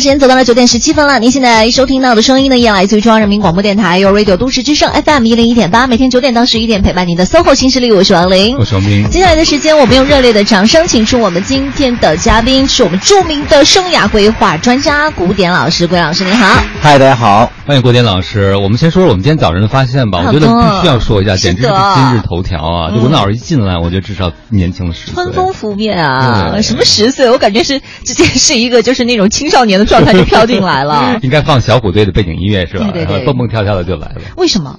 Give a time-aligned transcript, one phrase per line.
[0.00, 1.18] 时间走到了九点十七分了。
[1.18, 7.92] 您现在收听到的声音呢，依然来自于中央人民广播电台，由 Radio 都市之声 FM 一零一点八，每天九点到十一点陪伴您的 SOHO 新势力。
[7.92, 9.06] 我是王琳，我是王斌。
[9.10, 15.86] 接下来的时间，我们用热烈的掌声，请出我们今天的嘉宾，是我们著名的生涯规划专家古典老师。
[15.86, 18.56] 古典老师您好，嗨，大家好，欢迎古典老师。
[18.56, 22.88] 我们先说说我们今天早晨的发现吧，我觉得必须要说一下，简直是今日头条啊！
[22.88, 26.58] 就古典老师一进来，我觉得至少年轻了十岁，春风拂面啊！
[26.62, 27.28] 什么十岁？
[27.30, 31.18] 我感觉是直接是一个就是那种青少年的状态就飘进来了。
[31.20, 32.88] 应该放小虎队的背景音乐是吧？
[32.92, 34.14] 对对对，蹦蹦跳跳的就来了。
[34.38, 34.78] 为什么？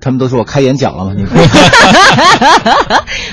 [0.00, 1.14] 他们都说我开眼角了吗？
[1.16, 1.24] 你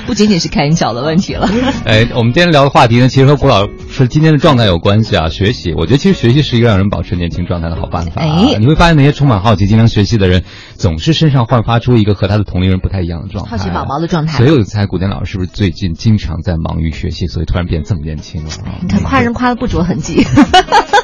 [0.06, 1.50] 不仅仅是开眼角的问题了。
[1.84, 5.30] 哎，我们今天聊的话题呢，其实和古老师今天的状态有关系啊。
[5.30, 8.22] 学习，我觉得其实学习是一个让人保持年轻状态的好办法。
[8.22, 10.44] 哎，你会发现那些充满好奇、经常学习的人，
[10.78, 13.50] 总是身上焕发出一个和他的同龄人不太一样的状态。
[13.50, 14.38] 好奇宝宝的状态。
[14.38, 18.52] 所以我猜古典老师是不是最近经常在忙于学习，所以突然变这么年轻了？
[18.84, 20.24] 你看夸人夸的不着痕迹。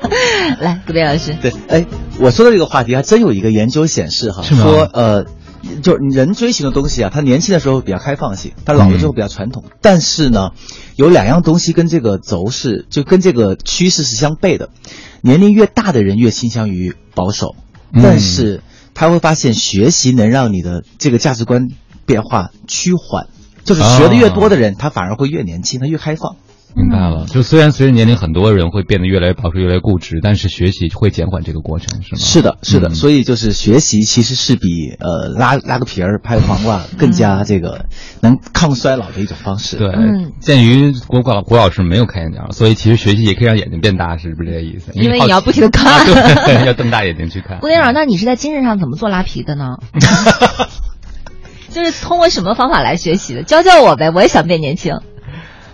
[0.59, 1.35] 来，古典老师。
[1.41, 1.85] 对，哎，
[2.20, 5.25] 我说的这个话题还真有一个研究显示哈，说呃。
[5.83, 9.66] 就是人追寻的东西啊，他年轻的时候比较开放性，他老了之后比较传统。
[9.81, 10.52] 但是呢，
[10.95, 14.70] 有两样东西跟这个轴是，就跟这个趋势是相悖的。
[15.20, 17.55] 年龄越大的人越倾向于保守，
[17.94, 21.67] 但是他会发现学习能让你的这个价值观
[22.05, 23.27] 变化趋缓，
[23.66, 26.38] 就是学的越多的人，他反而会越年轻，他越开放。
[26.75, 32.20] 明白了，就虽然随着年龄，很多人会变得越来越保守、越来越固执，但是学习会减缓这个过程，是吗？
[32.22, 32.89] 是的，是的。
[32.92, 37.86] 所以就是学习其实是比呃拉拉个皮儿、拍个黄瓜 更加这个
[38.22, 39.78] 能抗衰老的一种方式。
[39.78, 39.92] 对，
[40.39, 44.92] 鉴于郭老郭老师没有开眼角，所以其实学习也可以让眼睛变大，是不是这个意思？
[44.94, 47.59] 因为你要不停的看，对， 要瞪大眼睛去看。
[47.59, 49.78] 郭先生，那你是在精神上怎么做拉皮的呢？
[51.70, 53.44] 就是通过什么方法来学习的？
[53.44, 54.95] 教教我呗，我也想变年轻。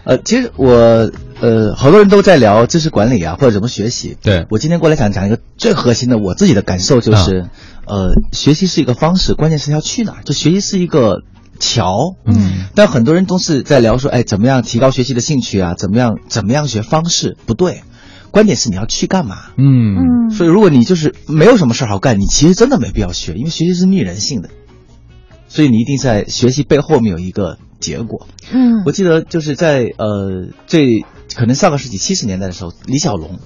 [0.05, 1.11] 呃，其实我
[1.41, 4.15] 呃，好多人都在聊知识管理啊，或者怎么学习。
[4.21, 7.49] 对我今天过来想讲一个最核心的，我自己的感受就是，
[7.87, 10.23] 呃，学习是一个方式，关键是要去哪儿。
[10.23, 11.23] 就学习是一个
[11.59, 15.73] 桥，嗯，但很多人都是在聊说，哎，怎么样提高学习的兴趣啊？
[15.75, 17.81] 怎么样怎么样学方式不对，
[18.29, 19.37] 关键是你要去干嘛。
[19.57, 20.29] 嗯嗯。
[20.29, 24.49] 所以如果你就是没有什么事好干，你其实真的没必要学，因为学习是逆人性的。
[25.47, 28.27] 所以你一定在学习背后面有一个结果。
[28.51, 33.39] 嗯，我记得就是在呃最可能上个世纪七十年代的时候，李小龙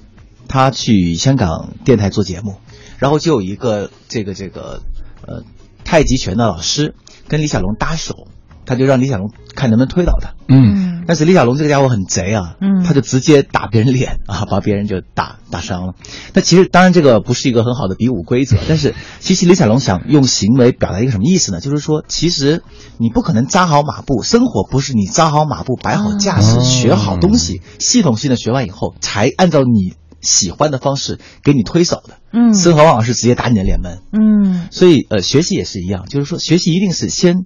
[0.47, 2.55] 他去香港电台做节目，
[2.97, 4.81] 然后就有一个这个这个
[5.28, 5.44] 呃
[5.83, 6.95] 太极拳的老师
[7.28, 8.28] 跟李小龙搭手。
[8.69, 15.96] 他就让李小龙看能不能推倒他，嗯，但是李小龙这个家伙很贼啊，嗯，他就直接打别人脸啊，把别人就打打伤了。
[16.35, 21.59] 那其实当然这个不是一个很好的比武规则， 但是其实李小龙想用行为表达一个什么意思呢？
[21.59, 22.62] 就是说，其实
[23.00, 37.46] 你不可能扎好马步，生活不是你扎好马步、摆好架势、学好东西、系统性的学完以后才按照你喜欢的方式给你推手的，嗯，生活往往是直接打你的脸门，嗯，所以呃，学习也是一样，就是说学习一定是先。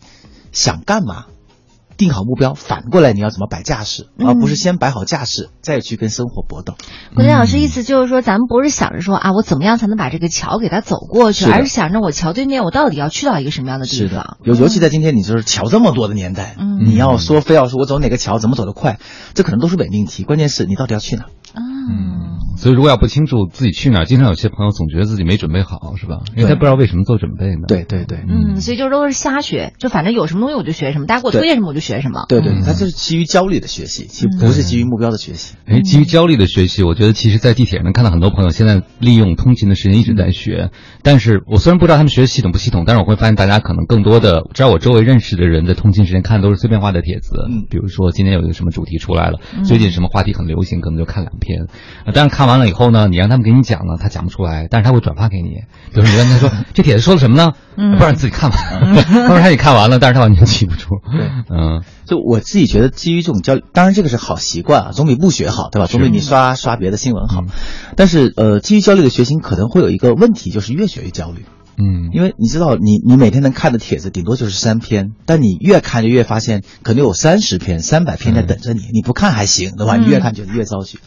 [0.53, 1.25] 想干嘛？
[1.95, 6.73] 定好目标，反过来你要怎么摆架势，而不是先摆好架势再去跟生活搏斗。
[7.13, 14.37] 国典老师意思就是说，咱们不是想着说啊，我怎么样才能把这个桥给它走过去，而是想着我桥对面我到底要去到一个什么样的地方。
[14.43, 18.97] 尤尤其在今天，你就是桥这么多的年代，你要说非要说我走哪个桥怎么走得快，
[19.35, 20.23] 这可能都是伪命题。
[20.23, 21.25] 关键是你到底要去哪？
[21.55, 26.21] 嗯，所以如果要不清楚自己去哪儿，经常有些朋友总觉得自己没准备好，是吧？
[26.35, 27.63] 因为他不知道为什么做准备呢？
[27.67, 32.25] 对对对，嗯，所以就都是瞎学，就反正有什么东西我就学什么，大家给我推荐什么我就学什么。
[32.29, 35.55] 对对，他就是基于焦虑的学习，其实不是基于目标的学习。
[35.65, 40.71] 哎，基于焦虑的学习，我觉得其实，在地铁上能看到很多朋友现在利用通勤的时间一直在学。
[41.01, 51.67] 但是我虽然不知道他们学的系统不系统，但是我会发现大家可能更多的，只要我周围认识的人在通勤时间看都是碎片化的帖子，嗯，比如说今天有一个什么主题出来了，最近什么话题很流行，可能就看两篇。
[52.13, 55.49] 但是看完了以后呢，你让他们给你讲呢，他讲不出来，但是他会转发给你。
[55.93, 57.53] 比如说你问他说 这帖子说了什么呢？
[57.75, 58.59] 嗯不然你自己看完，
[59.03, 60.99] 他说他也看完了，但是他完全记不住。
[61.11, 65.87] 对，嗯，就我自己觉得，基于这种教，当然这个是好习惯啊，总比不学好，对吧？
[65.87, 67.43] 总比你刷刷别的新闻好。
[67.95, 71.45] 但是呃，基于焦虑的学习可能会有一个问题，就是越学越焦虑。
[71.75, 78.81] 嗯，因为你知道，你你每天能看的帖子顶多就是三篇，但你越看就越发现，可能有三十篇、三百篇在等着你。
[78.93, 79.97] 你不看还行，对吧？
[79.97, 80.99] 你越看就越糟心。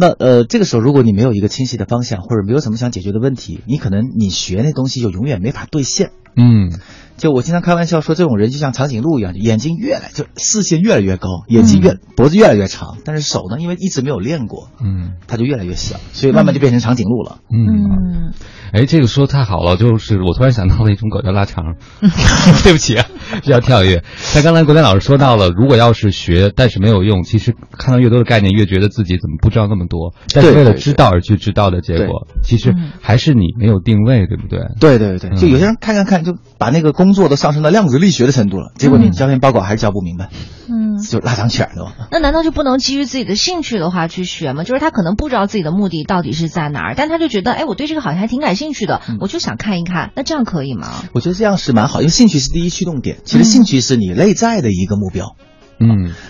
[0.00, 6.12] 那呃，这个时候如果你没有一个清晰的方向，或者没有什么想解决的问题，你可能你学那东西就永远没法兑现。
[6.38, 6.72] 嗯。
[7.16, 17.38] 就我经常开玩笑说，这种人就像长颈鹿一样，眼睛越来就视线越来越高，眼睛越脖子越来越长，但是手呢，因为一直没有练过，嗯，它就越来越小，所以慢慢就变成长颈鹿了。
[17.50, 18.32] 嗯，
[18.72, 21.74] 哎，这个说太好了，就是我突然想到了一种狗叫拉长。
[22.62, 23.04] 对不起啊，
[23.42, 24.04] 比较跳跃。
[24.32, 30.14] 但刚才国天老师说到了，如果要是学，但是没有用，其实看到越多的概念，越觉得自己怎么不知道那么多。
[30.32, 34.60] 但是为了知道而去知道的结果，其实还是你没有定位，对不对？
[34.78, 40.28] 对对对，就有些人看看看，就把那个工作都上升到量子力学的程度了，结果你交篇报告还是交不明白。
[40.70, 42.08] 嗯，就拉长犬对吧？
[42.10, 44.64] 那难道就不能基于自己的兴趣的话去学吗？
[44.64, 50.12] 就是他可能不知道自己的目的到底是在哪儿，但他就觉得，哎，我对这个好像还挺感兴趣的，我就想看一看。
[50.14, 50.88] 那这样可以吗？
[51.14, 53.18] 我觉得这样是蛮好，因为兴趣是第一驱动点。
[53.24, 55.36] 其实兴趣是你内在的一个目标。
[55.40, 55.47] 嗯，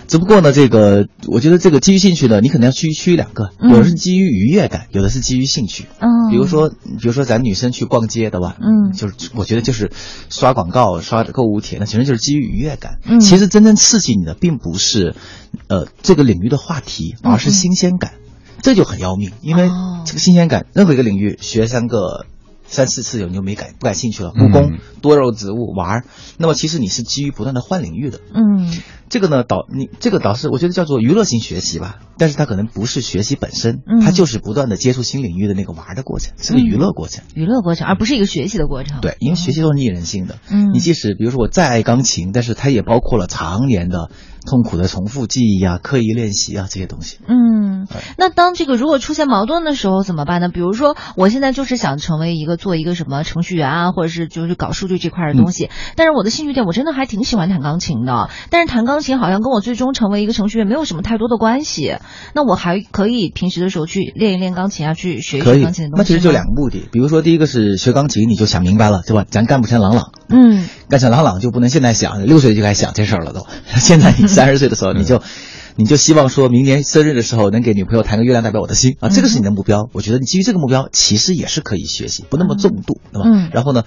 [0.07, 5.85] 只不过呢，这个我觉得这个基于兴趣呢，你可能要区区两个，有的是基于愉悦感，有的是基于兴趣。
[5.99, 8.57] 嗯，比如说，比如说咱女生去逛街，的吧？
[8.59, 9.91] 嗯，就是我觉得就是
[10.29, 12.99] 刷广告、刷购物帖，那其实就是基于愉悦感。
[13.05, 15.15] 嗯，其实真正刺激你的并不是，
[15.67, 18.13] 呃，这个领域的话题，而是新鲜感，
[18.61, 19.31] 这就很要命。
[19.41, 19.69] 因为
[20.05, 22.25] 这个新鲜感，任何一个领域学三个。
[22.69, 26.05] 三四次有你就没感不感兴趣了，故宫、多肉植物玩儿，
[26.37, 28.71] 那么其实你是基于不断的换领域的，嗯，
[29.09, 44.11] 这个呢导你这个导师我觉得叫做娱乐性学习吧，但是它可能不是学习本身，它就是不断的接触新领域的那个玩的过程，是个娱乐过程，娱乐过程而不是一个学习的过程，对，因为学习都是逆人性的，嗯，你即使比如说我再爱钢琴，但是它也包括了常年的。
[44.45, 47.19] 痛苦的重复记忆啊，刻意练习啊，这些东西。
[47.27, 47.87] 嗯，
[48.17, 50.49] 那当这个如果出现矛盾的时候怎么办呢？
[50.49, 61.97] 比如说，我现在就是想成为一个做一个什么程序员啊，或者是就是搞数据这块的东西，但是我的兴趣点我真的还挺喜欢弹钢琴的，但是弹钢琴好像跟我最终成为一个程序员没有什么太多的关系。
[62.33, 65.97] 那我还可以平时的时候去练一练钢琴啊，去学一学钢琴的东西。
[65.97, 69.25] 那其实就两个目的，比如说第一个是学钢琴，你就想明白了，对吧？
[69.29, 73.45] 咱干不成朗朗，嗯，干成朗朗就不能现在想，六岁就该想这事儿了都。
[73.75, 74.27] 现在你。
[74.45, 75.21] 三十岁的时候，你就，
[75.75, 79.89] 你就希望说明年生日的时候能给女朋友弹个《月亮代表我的心》啊，这个是你的目标。
[79.93, 83.29] 我觉得你基于这个目标，其实也是可以学习，不那么重度，对吧？
[83.29, 83.49] 嗯。
[83.53, 83.83] 然后呢？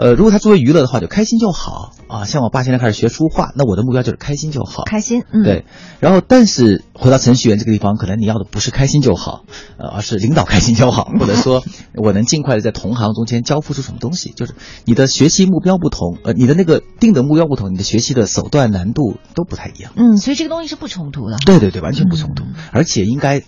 [0.00, 2.24] 呃，如果他作为娱乐的话，就开心就好啊。
[2.24, 4.84] 像我爸现在开始学书画，那我的目标就是开心就好。
[4.84, 5.66] 开心，嗯，对。
[6.00, 9.44] 然后，但是回到程序员这个地方，可能你要的不是开心就好，
[9.76, 11.62] 呃，而是领导开心就好，或者说
[12.02, 14.32] 我能尽快的在同行中间交付出什么东西。
[14.34, 14.54] 就是
[14.86, 19.92] 你的学习目标不同，呃，你的那个定的目标不同，你的学习的手段难度都不太一样。
[19.96, 21.36] 嗯，所以这个东西是不冲突的。
[21.44, 23.42] 对对对，完全不冲突，而且应该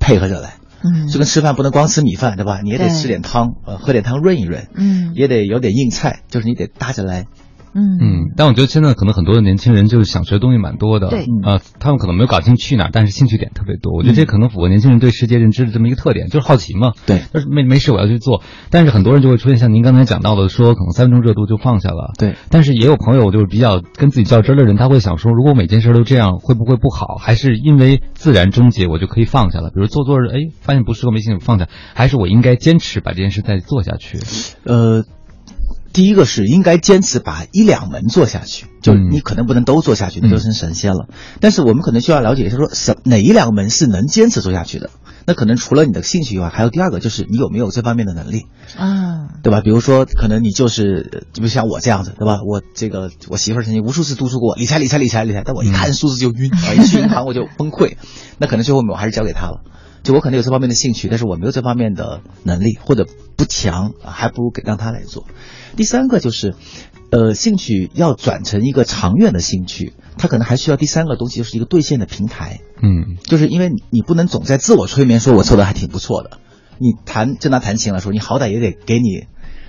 [0.00, 0.54] 配合着来。
[0.84, 2.60] 嗯，就跟吃饭不能光吃米饭，对吧？
[2.62, 4.68] 你也得吃点汤，呃，喝点汤润一润。
[4.74, 7.26] 嗯，也得有点硬菜，就是你得搭着来。
[7.74, 13.94] 嗯嗯，但我觉得现在可能很多的年轻人就是想学的东西蛮多的，对，啊，他们可能没有搞清去哪儿，但是兴趣点特别多。
[13.94, 16.92] 我觉得这可能符合年轻人对世界认知的这么一个特点，就是好奇嘛。
[17.06, 22.12] 对，但是没没事我要去做，但是很多人就会出现像您刚才讲到的，说可能三分钟热度就放下了。
[22.18, 27.16] 对，但是也有朋友就是比较跟自己较真的人，他会想说，如果每件事都这样，会不会不好？
[27.18, 29.70] 还是因为自然终结，我就可以放下了？
[29.70, 34.18] 比如做做着，哎，发现不适合，没兴趣放下，还是我应该坚持把这件事再做下去？
[34.64, 35.04] 呃。
[35.92, 41.06] 第一个是应该坚持把一两门做下去，就你可能不能都做下去，那就成神仙了。
[41.40, 44.90] 但是我们可能需要了解一下，说什哪一两门是能坚持做下去的？
[45.24, 48.46] 那可能除了你的兴趣以外，还有第二个就是你有没有这方面的能力
[48.76, 49.60] 啊，对吧？
[49.60, 52.40] 比如说，可能你就是就像我这样子，对吧？
[52.44, 57.96] 我这个我媳妇儿曾经无数次督促过我理财、理财、理财、理财，但我一看数字就晕 啊，一去银行我就崩溃。
[58.38, 59.60] 那可能最后我还是交给他了。
[60.02, 63.06] 就我可能有这方面的兴趣，但是我没有这方面的能力或者
[63.36, 65.26] 不强，还不如给让他来做。
[65.76, 66.54] 第三个就是，
[67.10, 72.60] 呃，兴趣要转成一个长远的兴趣，他可能还需要第三个东西，就是一个兑现的平台。
[72.82, 76.38] 嗯，就是因为你你不能总在自我催眠，说我做的还挺不错的。
[76.78, 79.26] 你弹就拿弹琴来说，你好歹也得给你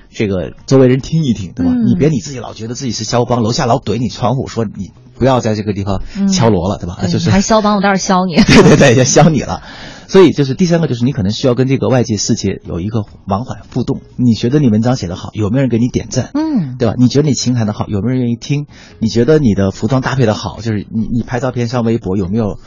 [0.10, 1.72] 这个周围人听一听，对吧？
[1.74, 6.98] 你别你自己老觉得自己是肖邦，楼下老怼你窗户说你不要在这个地方敲锣了，对吧？
[7.08, 8.36] 就是还肖邦，我倒是削你。
[8.36, 9.62] 对 对对，要削你了。
[10.08, 14.02] 所以就是第三个，就是你可能需要跟这个外界世界有一个往返互动。
[14.18, 16.32] 你觉得你文章写得好，有没有人给你点赞？
[16.34, 16.96] 嗯，对吧？
[16.98, 18.68] 你觉得你琴弹得好，有没有人愿意听？
[19.00, 22.60] 你觉得你的服装搭配的好，就是你你拍照片上微博有没有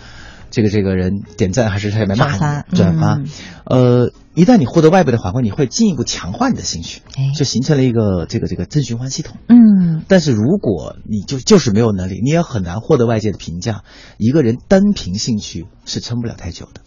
[0.51, 3.21] 这个这个人点赞，还是在下面骂你转发？
[3.65, 7.03] 呃，一旦你获得外部的反馈，你会进一步强化你的兴趣，
[7.37, 9.37] 就形成了一个这个这个正循环系统。
[9.49, 13.83] 嗯，但是如果你就就是没有能力，你也很难获得外界的评价。
[14.19, 16.81] 一个人单凭兴趣是撑不了太久的。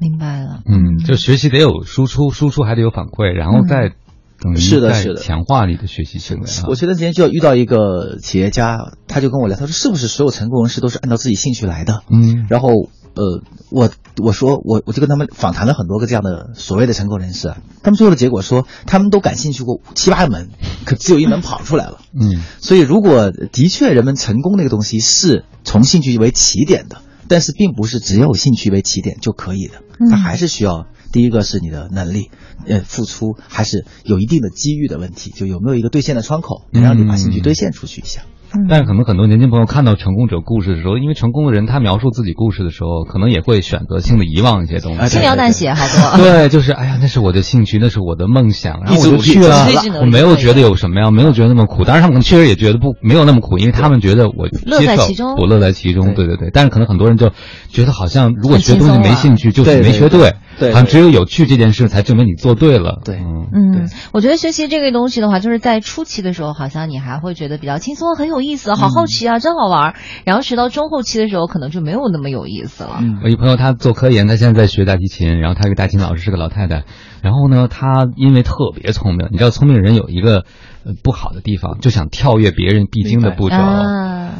[0.00, 3.92] 明白了，嗯，就学习得有输出，输出还得有反馈，然后再
[4.40, 6.48] 等于在强化你的学习行为。
[6.66, 12.02] 我前段时间就遇到一个企业家，他就跟我聊，他说是不是所有成功人士都是按照自己兴趣来的？
[12.10, 12.70] 嗯，然后
[13.12, 13.90] 呃，我
[14.22, 20.48] 我说我我就跟他们访谈了很多个这样的所谓的成功人士啊，他们最后的结果说，他们都感兴趣过七八门，
[20.86, 21.98] 可只有一门跑出来了。
[22.18, 32.32] 嗯，所以如果的确人们成功那个东西是从兴趣为起点的，但是并不是只有兴趣为起点就可以的，它还是需要第一个是你的能力，
[32.66, 38.22] 呃，付出还是有一定的机遇的问题，就有没有一个兑现的窗口，能让你把兴趣兑现出去一下。
[38.68, 46.18] 但是可能很多年轻朋友看到成功者故事的时候，因为成功的人他描述自己故事的时候，可能也会选择性的遗忘一些东西，轻描淡写好多。
[46.24, 49.66] 对，就是哎呀，那是我的兴趣，那是我的梦想，然后我就去了，
[50.00, 51.84] 我没有觉得有什么呀，没有觉得那么苦。
[51.84, 56.14] 当然他们可能确实也觉得不没有那么苦，因为他们觉得我乐在其中，我乐在其中。
[56.14, 57.30] 对对对，但是可能很多人就
[57.68, 60.34] 觉得好像如果学东西没兴趣，就是没学对。
[60.58, 63.00] 对，好像只有有趣这件事才证明你做对了。
[63.02, 63.18] 对，
[63.52, 69.94] 嗯，我觉得学习这个东西的话，就是在初期的时候，好像你还会觉得比较轻松，很有意思，好好奇啊，真好玩。
[70.24, 72.98] 然后学到中后期的时候，可能就没有那么有意思了。
[73.00, 76.84] 嗯我一朋友他做科研，他现在在学大提琴，然后他一个大提琴老师是个老太太，
[77.22, 80.44] 然后呢，他因为特别聪明，你知道聪明人有一个
[81.02, 83.56] 不好的地方，就想跳跃别人必经的步骤。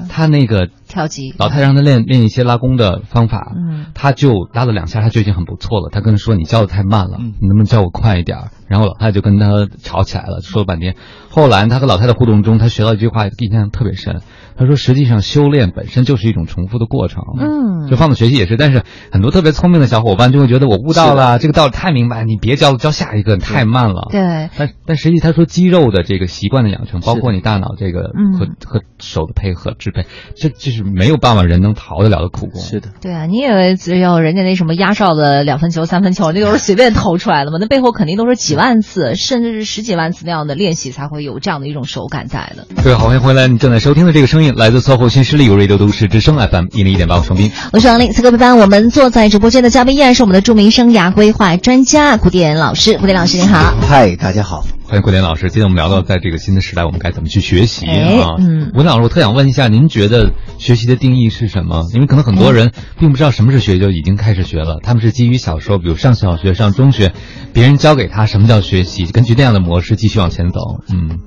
[0.08, 5.88] 他那个跳级，老太太让他练练一些拉弓的方法，嗯，他就拉了两下，他就已经很不错了。
[5.90, 10.96] 他跟他说：“你教的太慢了，你能不能教我快一点？”然后老太太就跟他吵起来了，说了半天。
[11.28, 14.20] 后来他和老太太互动中，他学到一句话，印象特别深。
[14.60, 18.58] 他说：“实际上修炼本身就是一种重复的过程，嗯，就放在学习也是。
[18.58, 24.08] 但是很多特别聪明的小伙伴就会觉得我悟到了这个道理太明白，你别教教下一个，太慢了。
[24.10, 30.04] 对，但但实际他说肌肉的这个习惯的养成，包括你大脑这个和和手的配合支配，
[30.36, 32.60] 这这是没有办法人能逃得了的苦功。
[32.60, 37.56] 是的，对啊，你以为只有人家那什么压哨的两分球、三分球，那都是随便投出来的吗？
[37.58, 42.66] 那背后肯定都是几万次，甚至是十几万次那样的练习，才会有这样的一种手感在的。
[42.82, 48.10] 对，好，欢迎回来，你正在收听的这个声音来自搜狐新势力 Radio 都市之声 FM 一零一点八，我双斌，我是王丽。
[48.12, 54.64] 此刻陪伴我们坐在直播间的嘉宾依然是我们的著名生涯规划专家古典老师，古典老师您好，嗨，大家好。
[54.90, 55.50] 欢迎桂莲老师。
[55.50, 58.34] 今天我们聊到，在这个新的时代，我们该怎么去学习啊？
[58.40, 61.84] 嗯，文老师，我特想问一下，您觉得学习的定义是什么？
[61.94, 64.80] 因为可能很多人并不知道什么是学，就已经开始学了。
[64.82, 67.12] 他们是基于小时候，比如上小学、上中学，
[67.52, 70.80] 别人教给他什么叫学习，根据那样的模式继续往前走。
[70.88, 71.20] 嗯，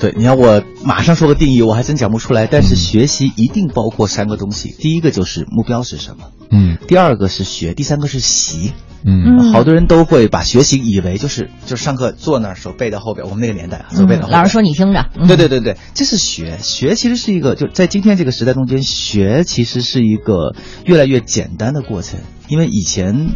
[0.00, 2.46] 对，你要我马上说个定义，我还真讲不出来。
[2.46, 8.72] 但是学习一定包括三个东西，第一个就是目标是什么，嗯，第二个是学，第三个是习。
[9.04, 14.38] 嗯，好多人都会把学习以为就是就上课坐那儿手背到后边，我们那个年代啊，手背到后边。
[14.38, 15.06] 老师说你听着。
[15.26, 20.54] 对对对对，这是学学，其实是一个就在今天这个时代中间，学其实是一个
[20.84, 23.34] 越来越简单的过程，因为以前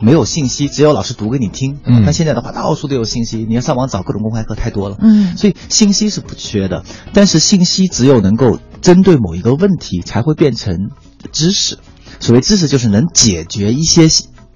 [0.00, 1.78] 没有信息，只有老师读给你听。
[1.84, 2.04] 嗯。
[2.06, 4.96] 那现在的话，到处都有信息，你要上网找各种公开课太多了。
[5.00, 5.36] 嗯。
[5.36, 10.90] 所以信息是不缺的，但是信息只有能够针对某一个问题，才会变成
[11.32, 11.78] 知识。
[12.18, 14.08] 所谓知识，就是能解决一些。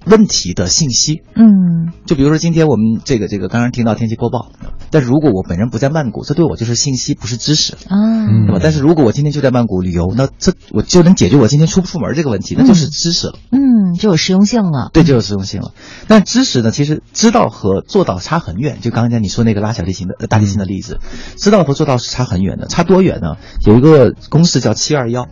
[0.09, 4.51] 问题的信息，嗯，就比如说今天我们这个这个刚刚听到天气播报，
[4.89, 15.73] 但是如果我本人不在曼谷，这对我就是信息，不是知识，啊，但是如果我今天就在曼谷旅游，那这我就能解决我今天出不出门这个问题，那就是知识了，嗯，就有实用性了，对，就有实用性了。
[16.07, 18.77] 但知识呢，其实知道和做到差很远。
[18.79, 20.99] 就刚才你说那个拉小提琴的大提琴的例子，
[21.35, 23.35] 知道和做到是差很远的，差多远呢？
[23.65, 25.27] 有一个公式叫七二幺，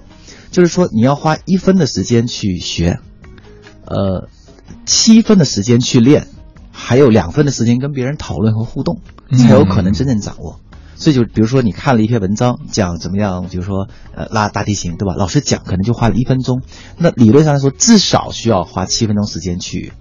[0.51, 3.00] 就是说你要花一分的时间去学，
[3.86, 4.27] 呃。
[4.86, 6.27] 七分的时间去练，
[6.72, 9.00] 还有两分的时间跟别人讨论和互动，
[9.38, 10.60] 才有可能真正掌握。
[10.98, 15.13] 所以就比如说你看了一篇文章，讲怎么样，比如说呃拉大提琴，对吧？
[15.18, 16.62] 老师讲可能就花了一分钟，
[16.98, 19.92] 那理论上来说至少需要花七分钟时间去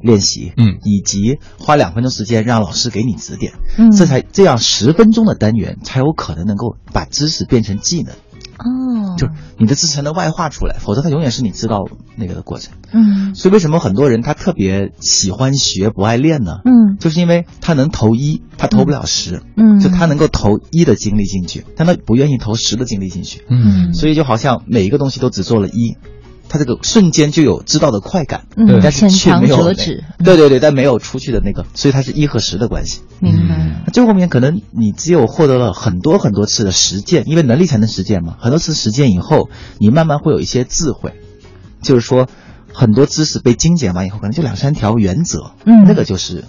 [0.00, 8.14] 练习，嗯，以及花两分钟时间让老师给你指点，嗯，这才这样十分钟的单元才有可能能够把知识变成技能。
[8.58, 11.84] 哦，就你的知识能外化出来，否则它永远是你知道
[12.16, 12.74] 那个的过程。
[12.92, 16.58] 嗯，所以为什么很多人他特别喜欢学不爱练呢？
[16.64, 19.42] 嗯，就是因为他能投一，他投不了十。
[19.56, 23.44] 嗯，就他能够投一的精力进去，但他不愿意投十的精力进去。
[23.48, 25.96] 嗯，所以就好像每一个东西都只做了一。
[26.48, 33.00] 他这个瞬间就有知道的快感，嗯，但是却没有，对对对，但没有出去的那个，所以它是一和十的关系。
[33.20, 33.82] 明白。
[33.92, 38.36] 最后面可能你只有获得了很多很多次的实践，因为能力才能实践嘛。
[38.38, 39.48] 很多次实践以后，
[39.78, 41.14] 你慢慢会有一些智慧，
[41.82, 42.28] 就是说
[42.72, 46.44] 很多知识被精简完以后，可能就两三条原则，嗯，那个就是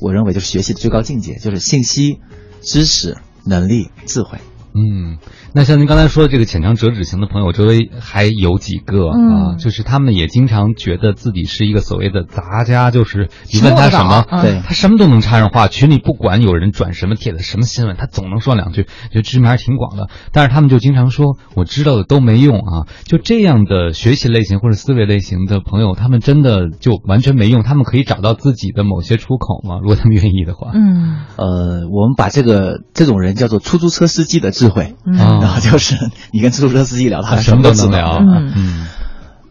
[0.00, 2.20] 我认为就是学习的最高境界，就是信息、
[2.62, 4.38] 知识、能力、智慧。
[4.74, 5.18] 嗯，
[5.52, 15.66] 那像您刚才说的这个浅尝辄止型的朋友，周围还有几个啊，就是他们也经常觉得自己是一个所谓的杂家，就是你问他什么，对他什么都能插上话。
[15.68, 20.08] 群里不管有人转什么帖子、什么新闻，他总能说两句，觉得知名还是挺广的。
[20.32, 22.86] 但是他们就经常说，我知道的都没用啊。
[23.04, 27.62] 就这样的学习类型或者思维类型的朋友，他们真的就完全没用。
[27.62, 29.78] 他们可以找到自己的某些出口吗？
[29.82, 30.70] 如果他们愿意的话。
[30.74, 35.96] 嗯，呃，我们把这个这种人叫做出租车司机的智慧，然后就是
[36.32, 38.18] 你跟出租车司机聊，他什么都能聊。
[38.20, 38.86] 嗯，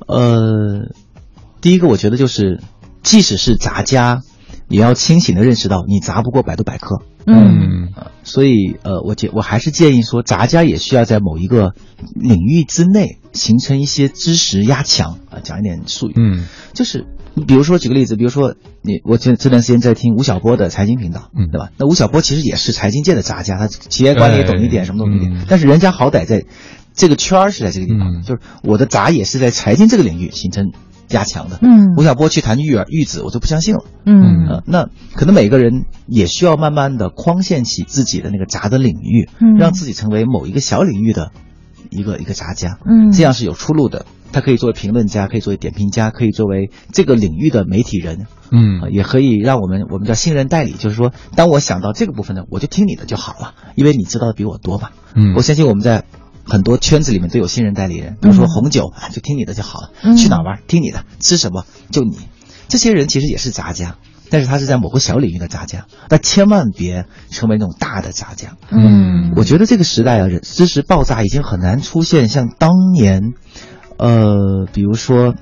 [0.07, 0.89] 呃，
[1.61, 2.61] 第一个我觉得就是，
[3.01, 4.21] 即使是杂家，
[4.67, 7.01] 也要清醒的认识到你砸不过百度百科。
[7.25, 7.91] 嗯，
[8.23, 11.73] 所以呃，我建我还是建议说，杂家也需要在某一个
[12.13, 16.13] 领域之内形成一些知识压强啊，讲一点术语。
[16.17, 17.07] 嗯，就是。
[17.35, 21.69] 你比如说，举个例子，比如说你，我这这段时间在听吴晓波的财经频道，嗯，对吧？
[21.77, 26.45] 那吴晓波其实也是财经界的杂家，他企业管理懂一点，什么懂一点，但是人家好歹在
[26.93, 30.71] 这个圈儿是在这个地方，就是我的杂也是在财经这个领域形成
[31.07, 31.59] 加强的。
[31.61, 33.83] 嗯，吴晓波去谈育儿育子，我就不相信了。
[34.05, 41.31] 嗯，那可能每个人也需要慢慢的框限起自己的那个杂的领域，让自己成为某一个小领域的
[41.89, 44.05] 一个一个杂家，嗯，这样是有出路的。
[44.31, 54.89] 他可以作为评论家，可以作为点评家，可以作为这个领域的媒体人，嗯，也可以让我们我们叫信任代理，就是说，当我想到这个部分呢，我就听你的就好了，因为你知道的比我多嘛。
[55.15, 56.03] 嗯，我相信我们在
[56.45, 60.15] 很多圈子里面都有信任代理人，比如说红酒，就听你的就好了。
[60.15, 62.17] 去哪玩听你的，吃什么就你。
[62.67, 63.95] 这些人其实也是杂家，
[64.29, 68.57] 但是他是在某个小领域的杂家，但千万别成为那种大的杂家。
[68.69, 73.33] 嗯，我觉得这个时代啊，知识爆炸已经很难出现像当年。
[73.99, 75.35] 呃，比如说，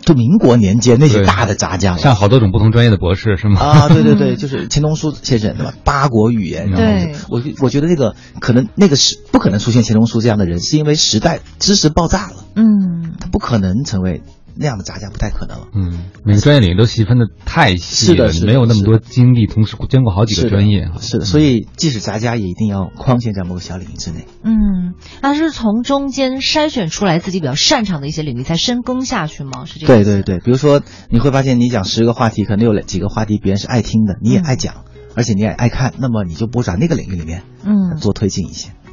[0.00, 3.60] 就民国年间那些大的杂家，像好多种不同专业的博士是吗？
[3.60, 5.74] 啊，对对对， 就是钱钟书先生对吧？
[5.84, 6.80] 八国语言，然
[7.12, 14.22] 后，我我觉得那个可能那个是不可能出现钱钟书这样的人，是因为时代知识爆炸了，嗯，他不可能成为。
[14.58, 15.68] 那样的杂家不太可能。
[15.74, 20.88] 嗯，每个专业领域都细分的太细了，没有那么多精力，同时兼顾好几个专业。
[21.00, 24.26] 是的，所以即使杂家也一定要框限在某个小领域之内。
[24.42, 29.64] 嗯，那是从中间筛选出来自己比较擅长的一些领域，才深耕下去吗？
[29.64, 30.04] 是这样。
[30.04, 34.84] 对对对，比如说你会发现，你讲十个话题，可能有几个话题别人是爱听的，你也爱讲，
[35.14, 38.70] 而且你也爱看，那么你就不在那个领域里面，嗯，多推进一些。
[38.70, 38.85] 嗯，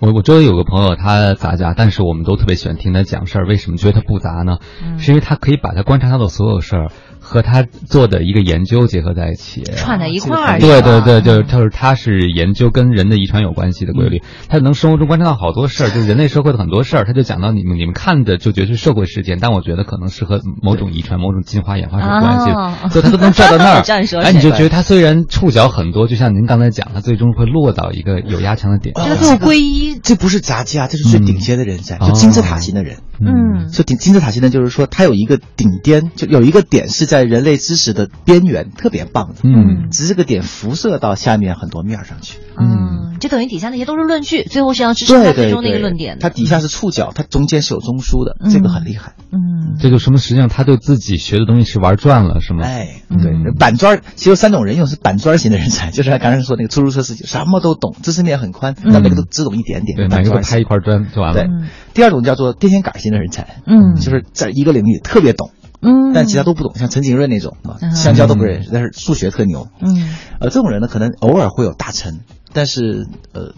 [0.00, 3.46] 我我周围有个朋友，他杂家，但是我们都特别喜欢听他讲事儿。
[3.46, 4.58] 为什么觉得他不杂呢？
[4.98, 6.90] 是因为他可以把他观察到的所有事儿。
[7.30, 10.58] 和他做的一个研究结合在一起，串在一块儿。
[10.58, 23.82] 对对对，就是他是他是研究跟人的遗传有关系的规律，他能生活中观察到好多事儿，就是人类社会的很多事儿，他就讲到你们你们看的就觉得是社会事件，但我觉得可能是和某种遗传、某种进化演化是有关系的，所以他都能拽到那儿。
[24.22, 28.92] 哎，你就觉得他虽然触角很多，就像您刚才讲，他最终会落到一个有压强的点。
[28.96, 32.96] 这个归一，这不是杂技啊，这是最顶尖的人才，就金字塔型的人。
[33.22, 39.36] 嗯，就顶金字塔型的，就是说他有一个顶巅，就有一个点是在人类知识的边缘，特别棒的。
[39.44, 42.38] 嗯，只是这个点辐射到下面很多面上去。
[42.58, 46.18] 嗯，就等于底下那些都是论据，最后是要支撑他最终那个论点。
[46.20, 49.14] 它底下是触角，它中间是有中枢的，这个很厉害。
[49.32, 52.64] 嗯，这就什么实际上他对自己学的东西是玩转了，是吗？
[52.64, 59.96] 哎，对，板砖其实三种人，用是板砖型的人才，就是他刚才说那个出租车司机，什么都懂，知识面很宽，但每个都只懂一点点。
[59.96, 61.42] 对，每个都拍一块砖就完了。
[61.42, 61.48] 对，
[61.94, 63.62] 第二种叫做电线杆型的人才。
[63.66, 63.94] 嗯。
[64.00, 65.50] 就是在一个领域特别懂，
[65.82, 72.20] 嗯，但其他都不懂，像陈景润那种啊，香蕉都不认识，但是数学特牛，嗯，呃，这种人呢，可能偶尔会有大成，
[72.52, 73.54] 但是呃，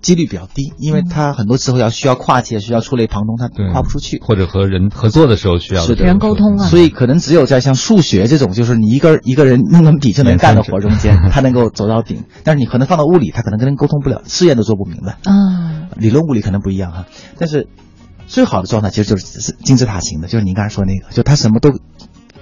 [0.00, 17.06] 几率比较低，因为他很多时候要需要跨界，需要触类旁通，他跨不出去，或者和人合作的时候需要人沟通啊，所以可能只有在像数学这种，就是你一个一个人弄那么底就能干的活中间， 他能够走到顶，但是你可能放到物理，他可能跟人沟通不了，试验都做不明白，啊，理论物理可能不一样哈，
[17.38, 17.68] 但是。
[18.30, 21.72] 最好的状态其实就是金字塔型的，就是您刚才说那个，就他什么都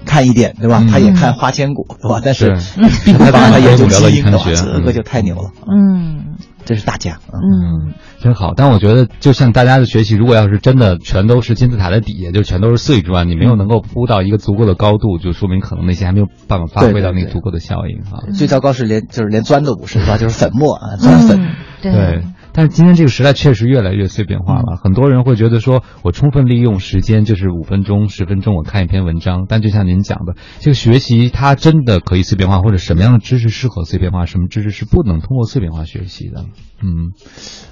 [0.04, 0.84] 看一点，对吧？
[0.90, 2.20] 他也看花千骨，对吧？
[2.22, 2.54] 但是
[3.04, 5.50] 并不把他研究基因，这个就太牛了。
[5.66, 8.52] 嗯，这是大家，嗯，真好。
[8.54, 18.28] 但我觉得，就像大家的学习，如果要是真的全都是金字塔的底下，就全都是碎砖，你没有能够铺到一个足够的高度，就说明可能那些还没有办法发挥到那个足够的效应啊。
[18.34, 20.18] 最糟糕是连就是连砖都不是，是吧？
[20.18, 21.54] 就是粉末啊，砖粉。
[21.80, 22.22] 对。
[22.58, 29.46] 但是今天这个时代确实越来越碎片化了，很多人会觉得说，我充分利用时间就是五分钟、十分钟，我看一篇文章。
[29.48, 36.46] 但就像您讲的，这个学习它真的可以碎片化，或者什么样的知识适合碎片化，什么知识是不能通过碎片化学习的？
[36.82, 37.12] 嗯，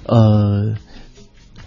[0.05, 0.75] 呃，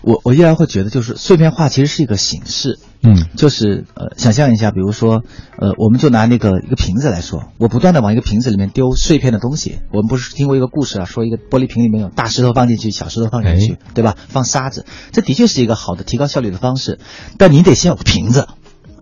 [0.00, 5.22] 我我依然会觉得，就是碎片化其实是一个形式，嗯，就是呃，想象一下，比如说
[5.58, 9.78] 呃，我们就拿那个一个瓶子来说，我不断的往一个瓶子里面丢碎片的东西。
[9.90, 14.16] 我们不是听过一个故事啊，说一个玻璃瓶里面有大石头放进去，小石头放进去，对吧？
[14.28, 16.98] 放沙子，这的确是一个好的提高效率的方式，
[17.38, 18.48] 但你得先有个瓶子。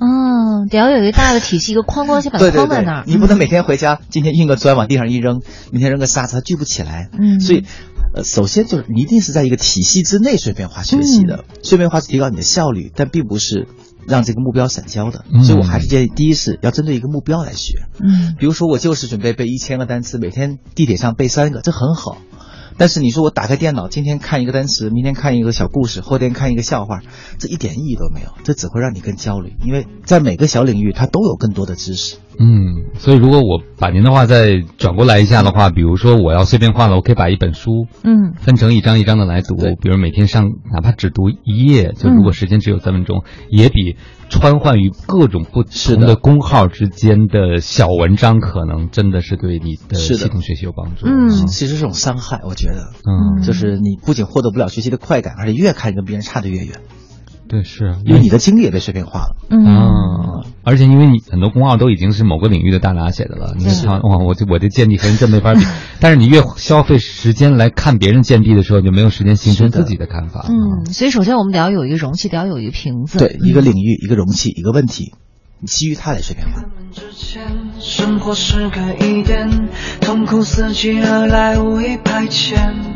[0.01, 3.05] 嗯，得要有一个大的体系，一个框框，先把它框在那儿。
[3.05, 5.41] 你不能每天回家，今天运个砖往地上一扔，
[5.73, 7.09] 明天扔个沙子，它聚不起来。
[7.19, 7.65] 嗯，所以。
[8.15, 13.69] 呃，首先就是你一定是在一个体系之内碎片化学习的，碎片化是提高你的效率，但并不是
[14.09, 15.25] 让这个目标散焦的。
[15.45, 17.87] 所以我还是建议，第一是要针对一个目标来学。
[18.01, 22.19] 嗯，比如说我就是准备背一千个单词，每天地铁上背三个，这很好。
[22.77, 27.01] 但是你说我打开电脑，今天看一个单词，明天看一个小故事，后天看一个笑话，
[27.39, 29.57] 这一点意义都没有，这只会让你更焦虑。
[29.65, 32.19] 因为在每个小领域，它都有更多的知识。
[32.39, 43.97] 嗯，所以如果我把您的话再转过来一下的话，比如说我要碎片化了，我可以把一本书，嗯，分成一章一章的来读，比如每天上哪怕只读一页，就如果时间只有三分钟，也比
[44.29, 51.07] 穿换于各种不同的公号之间的小文章，可能真的是对你的系统学习有帮助。
[51.07, 56.81] 嗯，其实是种伤害，我觉得，嗯，就是你不仅获得不了学习的快感，而且越看你跟别人差的越远。
[57.49, 57.97] 对，是。
[58.05, 65.61] 因为你的经历也被碎片化了，嗯，而且因为你很多公号都已经是某个领域的大拿写的了，你看哇，我这我这见地和人真没法比。
[66.01, 70.47] 但是你越消费时间来看别人见地的时候，就没有时间形成自己的看法。
[70.49, 75.15] 嗯，所以首先我们得要有一个容器，得要有一个瓶子，对，一个领域，一个容器，一个问题。
[75.67, 76.63] 基于他来碎片化。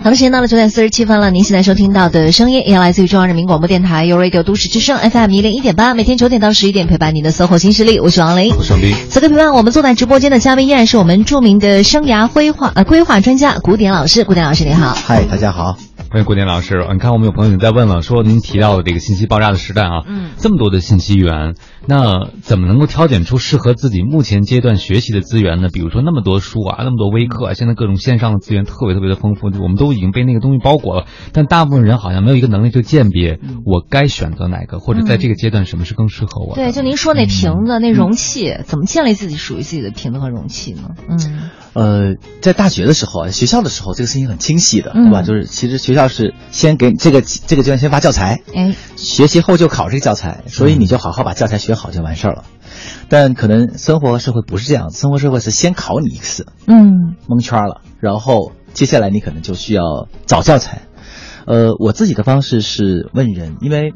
[0.03, 1.31] 好的，时间到了九点四十七分了。
[1.31, 8.75] 您现在收听到的声音也来自于中央人民广播电台 u Radio 都市之声 FM 一零一点八，每天九点到十一点陪伴您的 SOHO 新势力，我是王琳，我是。
[9.11, 14.95] 此刻陪伴我们坐在直播间的嘉宾依然是我们著名的生涯规划呃规划专家古典老师，古典老师您好。
[14.95, 15.77] 嗨，大家好。
[16.13, 21.55] 欢迎郭典老师，你看我们有朋友在问了，说您提到的这个信息爆炸的时代啊，嗯，这么多的信息源，
[21.87, 25.71] 那怎么能够挑选出适合自己目前阶段学习的资源呢？
[25.73, 36.55] 比如说那么多书啊，那么多微课啊，现在各种线上的资源特别特别的丰富，我们都已经被那个东西包裹了，但大部分人好像没有一个能力去鉴别我该选择哪个，或者在这个阶段什么是更适合我。
[36.55, 40.91] 对，就您说那瓶子、那容器，怎么建立自己属于自己的瓶子和容器呢？
[41.09, 45.23] 嗯，呃，在大学的时候啊，学校的时候，这个事情很清晰的，对吧？
[45.23, 46.02] 就是其实学校。
[46.03, 52.45] 要是先给这个这个阶段先发教材，哎，学习后就考这个教材，所以你就好好把教材学好就完事儿了。
[53.09, 60.83] 但可能生活社会不是这样，生活社会是先考你一次，嗯，蒙圈了，然后接下来你可能就需要找教材。
[61.47, 63.93] 呃，我自己的方式是问人，因为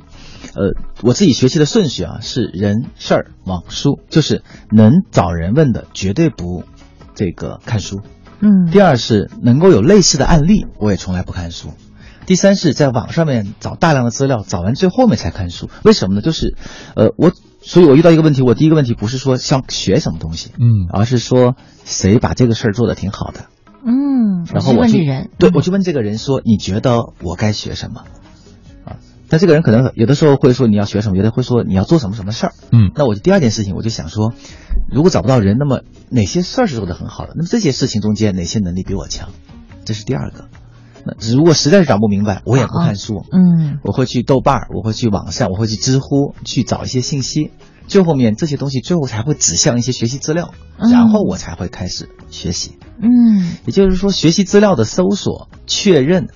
[0.54, 6.62] 呃我自己学习的顺序啊是人事儿网书，就是能找人问的绝对不
[7.14, 8.00] 这个看书。
[8.38, 11.70] 嗯，第二是能够有类似的案例，我也从来不看书。
[12.26, 15.70] 第三是在网上面找大量的资料，找完最后面才看书。
[15.84, 16.20] 为什么呢？
[16.20, 16.56] 就是，
[16.96, 23.46] 呃，我，所以我遇到一个问题，我第一个问题不是说想学什么东西，嗯，而是说谁把这个事儿做的挺好的，
[23.84, 28.02] 嗯，然后我去问人，对我去问这个人说，你觉得我该学什么？
[28.84, 34.32] 啊，但这个人可能有的时候会说你要学什么，有的会说你要做什么什么事儿，嗯，那我就第二件事情我就想说，
[34.90, 37.34] 如果找不到人，那么哪些事儿是做的很好的？
[37.36, 39.28] 那么这些事情中间哪些能力比我强？
[39.84, 40.48] 这是第二个。
[41.20, 47.50] 如果实在是找不明白，我也不看书，嗯，我会去豆瓣，我会去网上，我会去知乎去找一些信息，
[47.86, 56.28] 最后面这些东西最后才会指向一些学习资料，然后我才会开始学习，嗯，也就是说，学习资料的搜索确认，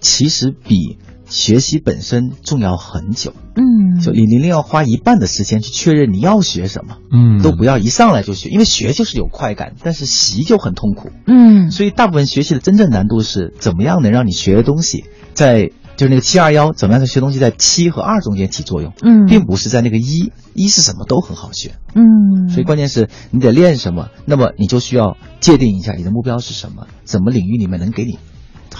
[0.00, 0.98] 其实比。
[1.30, 3.62] 学习本身重要很久，嗯，
[4.00, 28.18] 就你宁愿要花一半的时间去确认你要学什么，嗯，都不要一上来就学，因为学就是有快感，但是习就很痛苦，嗯，所以大部分学习的真正难度是怎么样能让你学的东西在就是那个七二幺怎么样在学东西在七和二中间起作用，嗯，并不是在那个一一是什么都很好学，嗯，所以关键是你得练什么，那么你就需要界定一下你的目标是什么，什么领域里面能给你。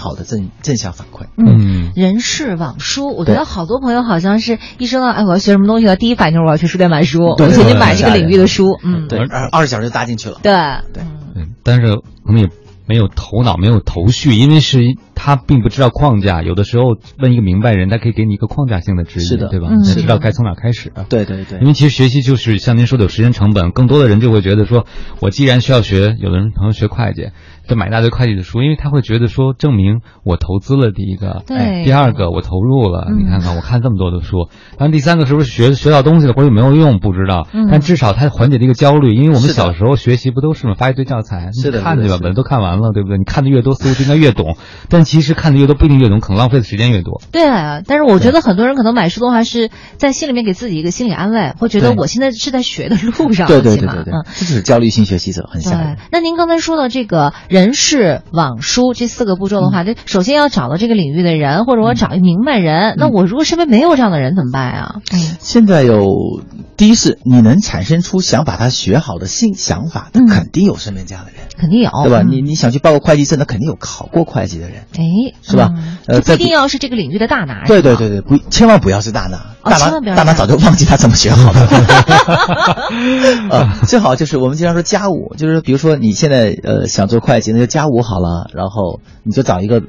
[0.01, 10.51] 好的正正向反馈，嗯，人事网书，我觉得好多朋友好像是一说到哎我要学什么东西，第一反应就是我要去书店买书，我先去买这个领域的书，嗯，对，二二十小时就搭进去了，对。
[10.91, 11.03] 对，
[11.35, 12.49] 嗯，但是我们也
[12.87, 14.79] 没有头脑，没有头绪，因为是
[15.23, 19.67] 他并不知道框架，有的时候问一个明白人，他可以给你一个框架性的指引，是的，对吧？
[19.69, 24.87] 嗯，知道该从哪开始，对对对，因为其实学习就是像您说的有时间成本，更多的人就会觉得说，
[25.19, 27.29] 我既然需要学，有的人朋友学会计。
[27.67, 40.73] 就买一大堆会计的书，因为他会觉得说，证明我投资了第一个，对，第二个我投入了，你看看我看这么多的书，但第三个是不是学学到东西了或者有没有用不知道，但至少他缓解了一个焦虑，因为我们小时候学习不都是吗？
[40.73, 43.17] 发一堆教材，是的，看去吧，本都看完了，对不对？
[43.19, 44.57] 你看的越多，似乎就应该越懂，
[44.89, 47.21] 但其其实看的越多不一定越懂，可能浪费的时间越多。
[47.31, 53.45] 对啊，但是我觉得很多人可能买书的话是在心里面给自己一个心理安慰，会觉得我现在是在学的路上。
[53.45, 55.97] 对对对对对，这就是焦虑性学习者很吓人。
[56.11, 62.95] 那您刚才说的这个人事网书这四个步骤的话，就首先要找到这个领域的人，或者我找一明白人。
[62.97, 64.95] 那我如果身边没有这样的人怎么办啊？
[65.39, 66.41] 现在有
[66.77, 72.23] 第一是你能产生出想把它学好的新想法，那肯定有身边这样的人，肯定有，对吧？
[72.23, 75.69] 你你想去报个会计证，那肯定有考过会计的人，哎，是吧？
[76.07, 81.67] 呃，不一定要是这个领域的大拿，对对对对，不，千万不要是大拿，大拿大拿早就忘记他怎么学好了。
[83.49, 89.81] 呃，最好就是我们经常说加五，就是比如说你现在呃想做会计，那就加五好了，然后你就找一个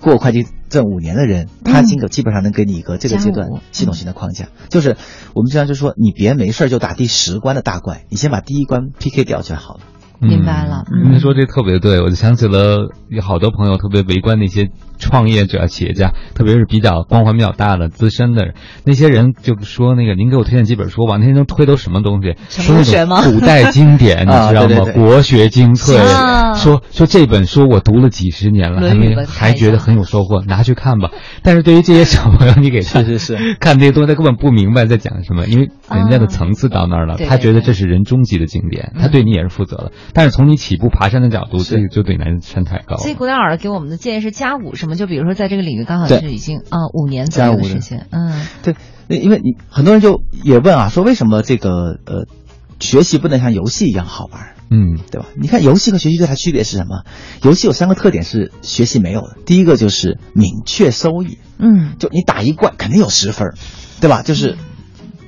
[0.00, 4.46] 过会计证五年的人，他基基本上能给你一个这个阶段系统性的框架。
[4.68, 4.96] 就是
[5.34, 9.80] 我们经常就说，你别没事就打第十关的大怪，你先把第一关 PK 掉就好了。
[10.20, 22.36] 明白了，您说这特别对，我就想起了有好多朋友特别围观那些创业者、企业家，特别是比较光环比较大的资深的人，那些人就说那个，您给我推荐几本书吧，那些人推都什么东西？
[22.48, 23.22] 什么学吗？
[23.22, 24.92] 古代经典， 你知道吗？
[24.92, 25.96] 国学精粹。
[26.54, 31.10] 说说这本书我读了几十年了，还没还觉得很有收获，拿去看吧。
[31.42, 39.92] 但是对于这些小朋友，你给他 是是是看这些东西，他根本不明白在讲什么，因为人家的层次到那儿了，他觉得这是人终极的经典，他对你也是负责的。
[40.12, 42.96] 但是从你起步爬山的角度，这个就对男生太高。
[42.96, 44.89] 所以古典老师给我们的建议是加五，什么？
[44.96, 48.74] 就比如说在这个领域刚好是已经啊五年左右的时间，嗯，对，
[49.08, 52.26] 因为你很多人就也问啊，说为什么这个呃
[52.78, 54.54] 学习不能像游戏一样好玩？
[54.70, 55.26] 嗯，对吧？
[55.36, 57.04] 你看游戏和学习最大区别是什么？
[57.42, 63.54] 游戏有三个特点是学习没有的，第一个就是明确收益，嗯，就你打一怪肯定有十分，
[64.00, 64.22] 对吧？
[64.22, 64.56] 就是。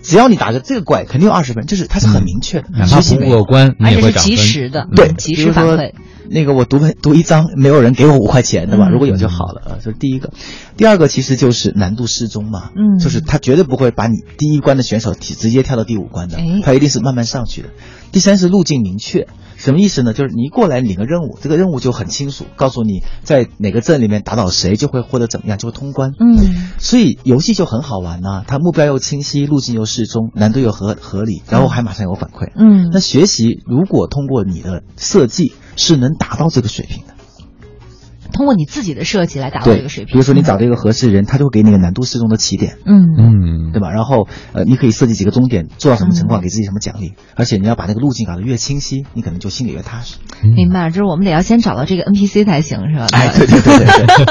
[0.02, 2.68] 只要你打着这个怪，肯定有二十分，就是它是很明确的。
[2.72, 4.22] 哪怕不过关，你也会涨分。
[4.22, 5.92] 及时的，对，及时反馈。
[6.28, 8.88] 那个我读读一章，没有人给我五块钱，对吧？
[8.88, 9.78] 如果有就好了啊。
[9.82, 10.32] 这是第一个，
[10.76, 17.68] 第二个其实就是难度适中嘛，嗯，就是他绝对不会把你第一关的选手提直接跳到第五关的，他一定是慢慢上去的。
[18.12, 19.28] 第三是路径明确。
[19.62, 20.12] 什么意思呢？
[20.12, 26.10] 就是你一过来领个任务，这个任务就很清楚，告诉你在哪个镇里面打倒谁就会获得怎么样，就会通关。
[26.18, 32.50] 嗯，所以游戏就很好玩呐，它目标又清晰，路径又适中，难度又合合理，然后还马上有反馈。
[32.56, 37.14] 嗯，那学习如果通过你的设计是能达到这个水平的。
[38.32, 43.90] 通过你自己的设计来达到这个水平，比如说你找这个合适的人，他就会给你个难度适中的起点，嗯嗯，对吧？
[43.90, 50.16] 然后呃，你可以设计几个终点，做到什么情况给自己什么奖励，而且你要把那个路径搞得越清晰，你可能就心里越踏实。
[50.42, 53.06] 明白，就是我们得要先找到这个 NPC 才行，是吧？
[53.12, 54.26] 哎，对对对对对。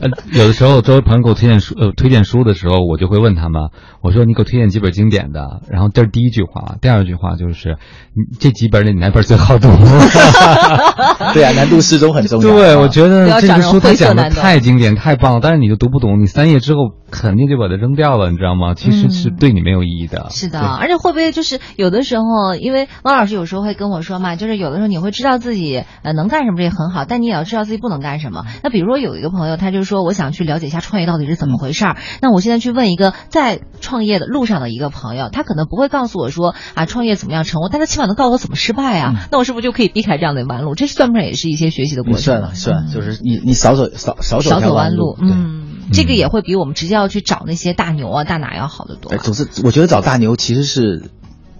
[0.00, 3.70] 呃，有的时候周围朋友给我推荐书，呃，推荐书的时候，我就会问他们，
[4.02, 7.76] 我说你给我推荐几本经典的，然后这是第一句话，第二句话就是
[8.14, 9.68] 你这几本里哪本最好读？
[11.32, 12.48] 对啊，难度适中很重要。
[12.54, 14.30] 对，我觉得这个书他讲的。
[14.30, 18.74] 太经典太棒了，但是你就读不懂，你三页之后肯定就把它扔掉了，你知道吗？
[18.74, 20.30] 其实是对你没有意义的。
[20.30, 28.44] 是的，而且会不会就是有的时候，因为汪老师有时候会跟我说嘛，就是有的时候你会知道自己呃能干什么，这也很好，但你也要知道自己不能干什么。
[28.64, 31.96] 那比如说有一个朋友，他就说我想去了解一下创业到底是怎么回事儿。
[32.20, 39.28] 那我现在去问一个在创业的路上的一个朋友，他可能不会告诉我说啊创业怎么样成功，但他起码能告诉我怎么失败啊。
[39.30, 40.74] 那我是不是就可以避开这样的弯路？
[40.74, 42.20] 这算不算也是一些学习的过程？
[42.20, 43.84] 算了算，就是你你少走。
[43.94, 49.16] 少少走弯路，嗯，这个也会比我们直接要去找那些大牛啊、大拿要好得多。
[49.18, 51.10] 总之，我觉得找大牛其实是，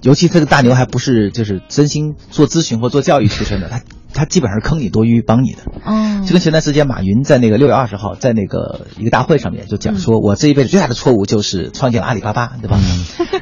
[0.03, 3.81] 尤其这个大牛还不是就是真心做咨询或做教育出身的，他
[4.13, 5.59] 他基本上是坑你多于帮你的。
[5.85, 12.79] 哦，就跟前段时间马云在那个六月二十号在那个一个大会上面就讲说，我这一辈子最大的错误就是创建了阿里巴巴，对吧？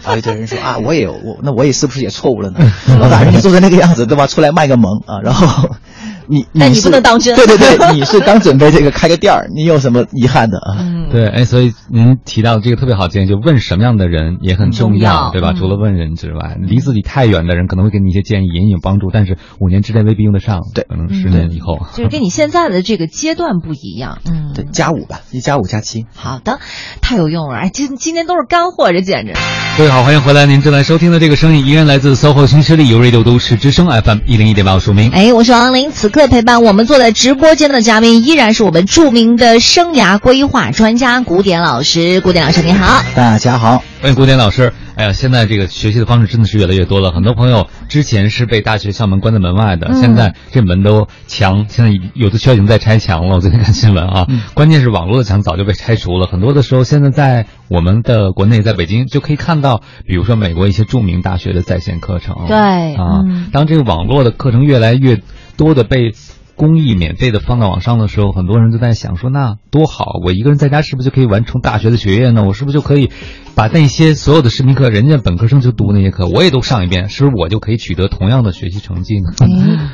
[0.05, 2.59] 啊，一堆人说啊，我也有我，那我也是不是也错误了呢？
[2.99, 4.27] 老大，人家做成那个样子，对吧？
[4.27, 5.77] 出来卖个萌啊，然后。
[6.27, 7.35] 你，但你不能当真。
[7.37, 10.77] 对对对， 你是刚准备这个开个店儿，你有什么遗憾的啊？
[10.79, 15.53] 嗯，对，哎，所以您提到这个特别好建议，就问什么样的人也很重要，对吧？
[15.53, 21.79] 除了问人之外，离自己太远的人可能会给你一些建议，也有帮助，但是五年之内未必用得上，对，可能十年以后。
[21.95, 26.07] 就是跟你现在的这个阶段不一样，嗯， 对，加五吧，一加五加七。
[26.15, 26.61] 好的，
[27.01, 29.33] 太有用了，哎，今今天都是干货，这简直。
[29.77, 35.11] 各位好，欢迎回来，您正在收听的这个声音依然来自 SOHO 新势力有 Radio 都市之声 FM 一零一点八，我署名。
[35.11, 36.87] 哎，我是王林，此刻陪伴我们。
[36.87, 42.21] 坐在直播间的嘉宾依然是我们著名的生涯规划专家古典老师。
[42.21, 43.03] 古典老师，你好！
[43.17, 44.75] 大家好，欢迎古典老师。
[44.95, 47.13] 哎呀，现在这个学习的方式真的是越来越多了。
[47.13, 53.37] 很多朋友之前是被大学校门关在门外的，现在这门都墙，现在有的学校已经在拆墙了。
[53.37, 56.27] 我最近看新闻啊，关键是网络的墙早就被拆除了。
[56.27, 62.45] 很多的时候，现在在我们的国内，在北京就可以看到，比如说美国一些著名大学的在线课程。
[62.47, 65.23] 对啊，当这个网络的课程越来越
[65.57, 66.15] 多的被
[66.55, 72.45] 公益免费的放到网上的时候，很多人都在想说，那多好，我一个人在家是不是就可以完成大学的学业呢？
[72.45, 73.11] 我是不是就可以
[73.55, 79.31] 把那些所有的视频课，人家本科生就读那些课，我也都上一遍，是不是我就可以取得同样的学习成绩呢？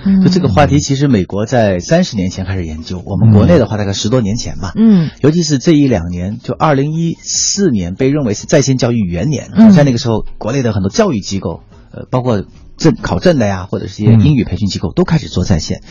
[0.05, 4.73] 嗯就 这个话题，其实美国在三十年前开始研究，我们国内的话大概十多年前吧。
[4.77, 12.45] 嗯尤其是这一两年，就二零一四年被认为是在线教育元年，嗯在那个时候，国内的很多教育机构，呃，包括
[12.79, 15.83] 证考证的呀，或者是一些嗯英语培训机构，都开始做在线。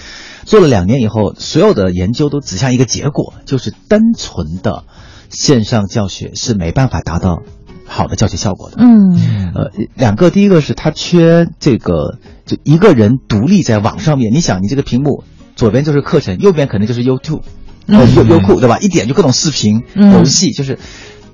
[0.46, 4.86] 做了两年以后，所有的研究都指向一个结果，就是单纯的
[5.30, 7.44] 线上教学是没办法达到
[7.86, 8.78] 好的教学效果的。
[8.80, 14.34] 嗯呃，两个，第一个是它缺这个，就一个人独立在网上面。
[14.34, 15.24] 你想，你这个屏幕
[15.56, 17.42] 左边就是课程，右边可能就是 YouTube，
[17.88, 18.80] 呃，优优酷对吧？
[18.80, 20.80] 一点就各种视频、嗯游戏，就是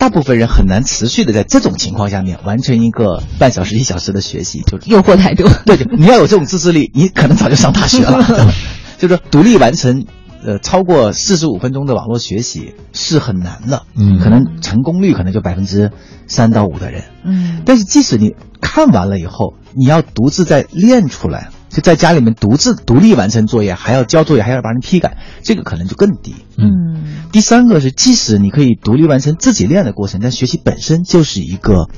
[0.04, 5.50] 大部分人很难持续的在这种情况下面完成一个半小时、一小时的学习，就是诱惑太多。
[5.66, 8.22] 对，就你要有这种自制力，你可能早就上大学了。
[8.28, 8.46] 对
[9.00, 10.06] 就是说，独立完成
[10.44, 15.94] 呃超过四十五分钟的网络学习是很难的，嗯可能成功率可能就百分之
[16.28, 17.06] 三到五的人。
[17.24, 26.36] 嗯但是即使你看完了以后，你要独自再练出来，就在家里面独自独立完成作业，还要交作业，还要把人批改，这个可能就更低。
[26.58, 31.90] 嗯第三个是，即使你可以独立完成自己练的过程，但学习本身就是一个，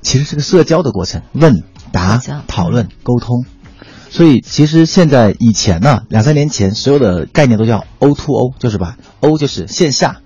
[0.00, 3.44] 其实是个社交的过程，问答、讨论、沟通。
[4.08, 10.20] 所以其实现在以前呢，两三年前所有的概念都叫 O to O，就是把 O 就是线下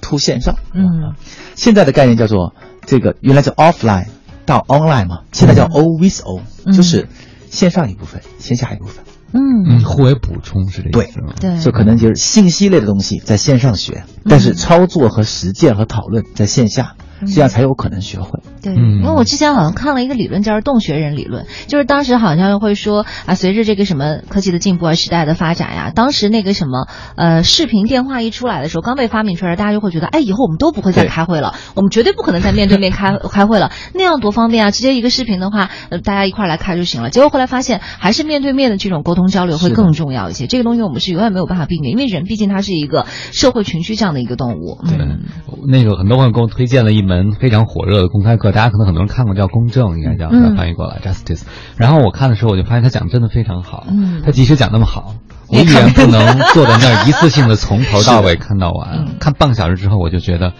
[0.00, 0.54] ，to 线上。
[0.72, 1.14] 嗯
[1.56, 2.54] 现在的概念叫做
[2.86, 4.06] 这个原来叫 offline
[4.46, 7.08] 到 online 嘛，现在叫 O with O，、嗯就是
[7.56, 9.02] 线上一部分，线下一部分。
[9.32, 11.32] 嗯嗯，互为补充是这对意思吗？
[11.40, 18.40] 对，就可能就是信息类的东西在线上学，但是操作和实践和讨论在线下，这样才有可能学会。
[18.62, 37.10] 对，嗯因为我之前好像看了一个理论，叫做洞穴人理论，就是当时好像会说啊，随着这个什么科技的进步啊，时代的发展呀、当时那个什么呃视频电话一出来的时候，刚被发明出来，大家就会觉得，哎，以后我们都不会再开会了，我们绝对不可能再面对面开开会了，那样多方便啊，直接一个视频的话，呃，大家一块儿来开就行了。
[37.10, 40.46] 结果后来发现，还是面对面的这种沟通交流会更重要一些。
[40.46, 44.78] 这个东西我们是永远没有办法避免，因为人毕竟它是一个社会群居这样的一个动物。
[44.84, 45.20] 对嗯，
[45.68, 51.42] 那个很多朋友给我推荐了一门非常火热的公开课，大家可能很多人看过，叫公正，应该叫嗯翻译过来 justice。
[51.76, 55.14] 然后我看的时候，我就发现他讲得真的非常好，嗯他即使讲那么好。
[55.48, 60.54] 我也依然不不能坐在那儿一次性的从头到尾 看到完，嗯看半个小时之后，我就觉得，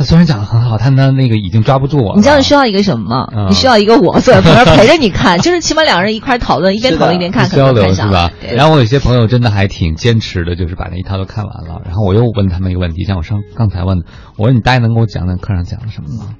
[0.00, 2.16] 他虽然讲的很好，但他那个已经抓不住我了。
[2.16, 3.28] 你知道你需要一个什么吗？
[3.36, 8.32] 嗯你需要一个我坐在旁边陪着你看， 就是起码两个人一块讨论，一边讨论一边看，可交能看上流是吧？
[8.56, 11.82] 然后我有些朋友真的还挺坚持的，就是把那一套都看完了。
[11.84, 14.06] 然后我又问他们一个问题，像我上刚才问的，
[14.38, 16.30] 我说你大概能给我讲讲课上讲了什么吗？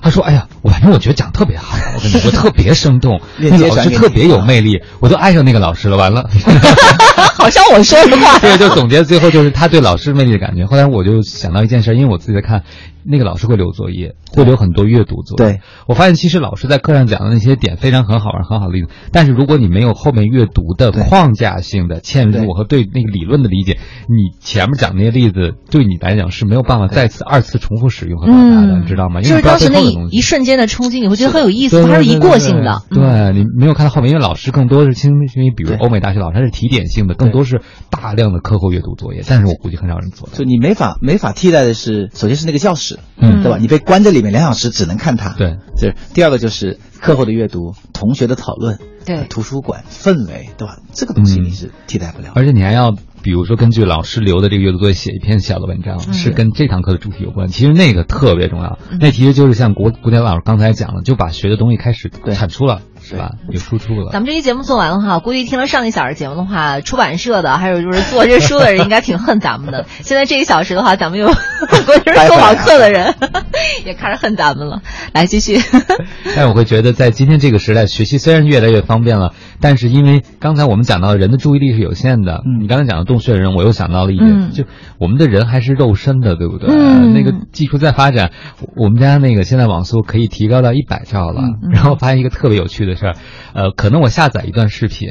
[0.00, 5.96] 他说：“哎呀，我反正我觉得讲得特别好，我跟你说特别生动， 那链接个老师特别有魅力，我都爱上那个老师了。
[5.96, 6.28] 完了，
[7.38, 8.38] 好像我说的话。
[8.38, 10.66] 对，就总结最后就是他对老师魅力的感觉。
[10.66, 12.64] 后来我就想到一件事，因为我自己在看，
[13.06, 15.52] 那个老师会留作业，会留很多阅读作业。
[15.52, 28.80] 对，我发现其实老师在课上讲的那些点非常很好玩、很好的例子，但是如果你没有后面阅读的框架性的嵌入和对那个理论的理解，你前面讲那些例子对你来讲是没有办法再次、二次重复使用和表达的，嗯。
[28.82, 29.20] 你知道吗？
[29.20, 32.82] 因就是为当时那一瞬间的冲击，你会觉得很有意思，对它是一过性的。
[32.90, 33.02] 对。
[33.02, 33.34] 嗯。
[33.34, 40.28] 你没有看到后面，因为老师更多是倾向于，比如对欧美大学老师他是提点性的，更多是大量的课后阅读作业，但是我估计很少人做。
[40.32, 43.58] 就你没法没法替代的是，首先是那个教室，嗯对吧？
[43.58, 45.30] 你被关在里面两小时，只能看它。
[45.30, 45.94] 对，对。
[46.14, 50.78] 第二个就是课后的阅读、同学的讨论，对呃图书馆氛围，对吧？
[50.92, 52.32] 这个东西嗯你是替代不了的。
[52.34, 57.48] 而且你还要，比如说根据老师留的这个阅读作业写一篇小的文章，嗯是跟这堂课的主题有关。
[57.48, 63.32] 其实那个特别重要，嗯那其实就是像国国典老师刚才讲的，就把学的东西开始对产出了，是吧？
[63.50, 64.10] 有输出了。
[64.12, 69.86] 咱们这期节目做完了哈，估计听了上一小时节目的话，出版社的还有就是做这书的人应该挺恨咱们的。
[70.02, 73.14] 现在这一小时的话，咱们又估计是做网课的人
[73.84, 74.80] 也开始恨咱们了。
[75.12, 75.58] 来继续，
[76.34, 84.64] 但我会觉得，在今天这个时代，学习虽然越来越方便了，但是因为刚才我们讲到人的注意力是有限的，嗯你刚才讲的洞穴人，我又想到了一点，嗯就
[84.98, 86.74] 我们的人还是肉身的，对不对？
[86.74, 88.32] 嗯那个技术在发展，
[88.76, 93.16] 我们家那个现在网速可以提高到一百兆了，嗯然后发现一个特别有趣的事儿，
[93.54, 95.08] 呃，可能我下载一段视频，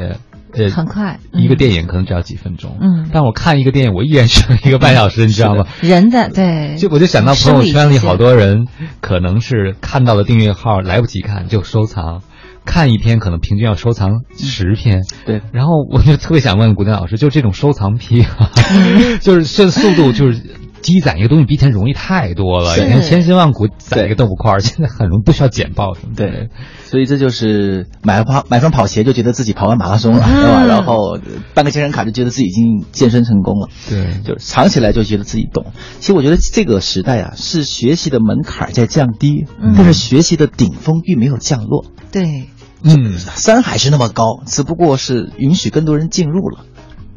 [0.54, 3.10] 呃，很快一个嗯电影可能只要几分钟，嗯。
[3.12, 5.65] 但我看一个电影，我依然需要一个半小时，你知道吗？
[5.82, 8.67] 人的对，就我就想到朋友圈里好多人，
[9.02, 12.22] 可能是看到了订阅号来不及看就收藏，
[12.65, 15.02] 看一篇可能平均要收藏十篇。
[15.26, 18.26] 对，然后我就特别想问古典老师，就这种收藏癖，
[18.72, 19.19] 嗯。
[19.22, 20.41] 就是这速度就是
[20.84, 22.78] 积攒一个东西比以前容易太多了。
[22.78, 26.13] 以前千辛万苦攒一个豆腐块， 现在很容易不需要剪报什么。
[26.15, 26.50] 对，
[26.86, 30.65] 所以这就是买跑买双跑鞋就觉得自己跑完马拉松了，对吧？
[30.65, 31.17] 然后
[31.56, 33.69] 办个健身卡就觉得自己已经健身成功了。
[33.89, 35.67] 对，就藏起来就觉得自己懂。
[36.00, 39.46] 其实我觉得这个时代啊，是学习的门槛在降低，
[39.78, 41.86] 但是学习的顶峰并没有降落。
[42.12, 42.50] 对，
[42.84, 46.65] 嗯，山还是那么高，只不过是允许更多人进入了。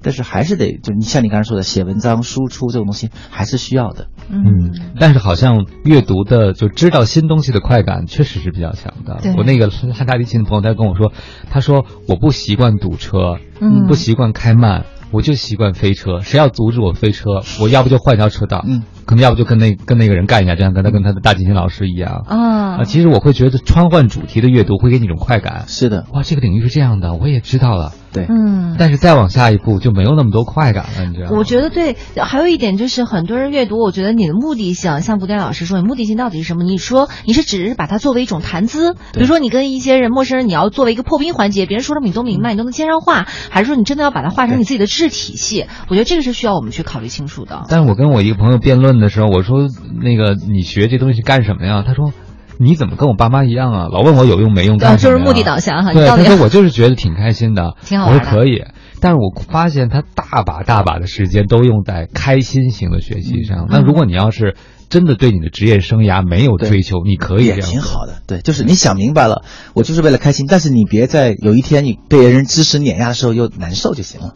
[0.07, 4.07] 但是还是得，就你像你刚才说的，写文章、输出这种东西还是需要的。
[4.29, 9.19] 嗯，但是好像阅读的就知道新东西的快感确实是比较强的。
[9.37, 11.11] 我那个拉大提琴的朋友，他跟我说，
[11.51, 16.21] 他说我不习惯堵车，嗯，不习惯开慢，我就习惯飞车。
[16.21, 22.85] 谁要阻止我飞车，我要不就换条车道，嗯，可能要不就跟那跟那个人干一下，就像跟他跟他的大提琴老师一样啊。
[22.85, 25.65] 其实我会觉得穿换主题的阅读会给你一种快感。
[25.69, 27.93] 是的，哇，这个领域是这样的，我也知道了。
[28.13, 31.37] 对，嗯，但是再往下一步就没有那么多快感了，你知道吗？
[31.37, 36.65] 我觉得对，还有一点就是很多人阅读，我觉得你的目的性，像古典老师说，你目的性到底是什么？
[36.65, 45.67] 你说你是只是把它作为一种谈资，比如说你跟一些人陌生人，你要作为一个破冰环节，别人说什么你都明白，你都能接上话，还是说你真的要把它化成你自己的知识体系？
[45.89, 47.65] 我觉得这个是需要我们去考虑清楚的。
[47.69, 49.69] 但是我跟我一个朋友辩论的时候，我说
[50.03, 51.83] 那个你学这东西干什么呀？
[51.87, 52.13] 他说。
[52.59, 53.89] 你怎么跟我爸妈一样啊？
[53.93, 55.13] 老问我有用没用，干什么？
[55.13, 55.93] 就是目的导向哈。
[55.93, 58.19] 对，他说我就是觉得挺开心的， 挺好玩的。
[58.19, 58.65] 我说可以，
[58.99, 63.67] 但是我发现他大把大把的时间都用在开心型的学习上。
[63.69, 64.57] 那如果你要是
[64.89, 68.23] 真的对你的职业生涯没有追求，你可以也挺好的。
[68.27, 69.45] 对，就是你想明白了，
[69.75, 70.47] 我就是为了开心。
[70.49, 74.33] 但是你别在有一天你被人知识碾压的时候又难受就行了。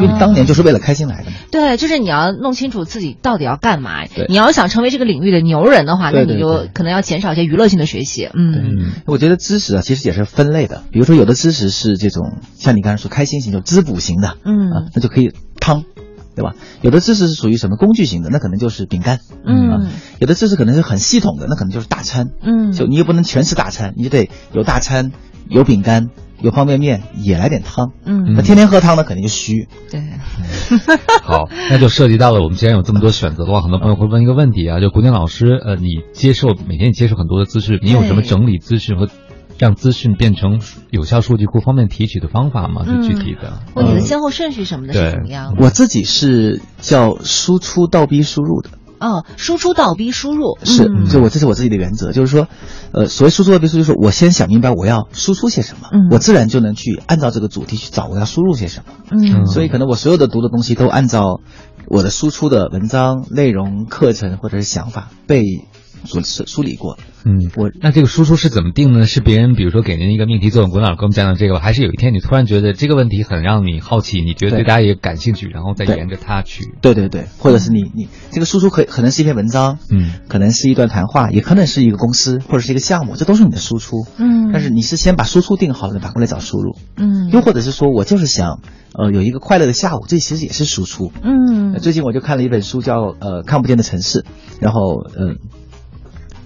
[0.00, 1.36] 因为当年就是为了开心来的嘛。
[1.50, 4.06] 对，就是你要弄清楚自己到底要干嘛。
[4.06, 8.28] 对，你要想成为这个领域的牛人的话，那你就可能要减少一些娱乐性的学习。
[8.32, 10.82] 嗯，我觉得知识啊，其实也是分类的。
[10.90, 15.84] 比如说，有的知识是这种像你刚才说开心型，就滋补型的，嗯，那就可以汤，
[16.34, 16.54] 对吧？
[16.80, 19.20] 有的知识是属于什么工具型的，那可能就是饼干。
[19.44, 22.30] 嗯，有的知识可能是很系统的，那可能就是大餐。
[22.42, 25.12] 嗯，就你又不能全吃大餐，你就得有大餐，
[25.48, 26.08] 有饼干。
[26.42, 29.68] 有方便面也来点汤，嗯，那天天喝汤呢肯定就虚。
[29.90, 30.02] 对，
[31.22, 39.08] 好，那就涉及到了我们既然有这么多选择的话，很多朋友会问一个问题啊，就古典老师，呃，你接受每天你接受很多的资讯，你有什么整理资讯和
[39.58, 42.84] 让资讯变成有效数据库方便提取的方法吗？
[42.84, 45.54] 就具体的，或你的先后顺序什么的是怎么样？
[45.58, 48.70] 我自己是叫输出倒逼输入的。
[49.02, 52.46] 哦，输出倒逼输入是，就我这是我自己的原则，就是说，
[52.92, 58.94] 呃，所谓输出倒逼输入，就是我先想明白我要输出些什么，我自然就能去按照这个主题去找我要输入些什么。
[59.10, 61.40] 嗯，所以可能我所有的读的东西都按照
[61.88, 65.42] 我的输出的文章内容、课程或者是想法被。
[66.04, 69.06] 梳梳梳理过，嗯，我那这个输出是怎么定呢？
[69.06, 76.72] 是别人比如说给您一个命题作文，滚老师给我们讲讲这个，还是有一天你突然觉得这个问题很让你好奇，你觉得对大家也感兴趣，然后再沿着它去？
[76.80, 76.92] 对。
[76.94, 88.60] 对对，或者是你你这个输出可可能是一篇文章，嗯，可能是一段谈话，也可能是一个公司或者是一个项目，这都是你的输出，嗯，但是你是先把输出定好了，反过来找输入，嗯，又或者是说我就是想，
[88.92, 94.26] 呃，有一个快乐的下午，这其实也是输出，嗯，最近我就看了一本书叫呃看不见的城市，
[94.60, 95.38] 然后嗯。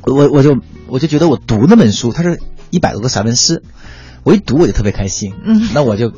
[0.06, 0.56] 我我就
[0.88, 2.40] 我就觉得我读那本书，它是
[2.70, 3.62] 一百多个散文诗，
[4.24, 5.34] 我一读我就特别开心。
[5.44, 6.12] 嗯，那我就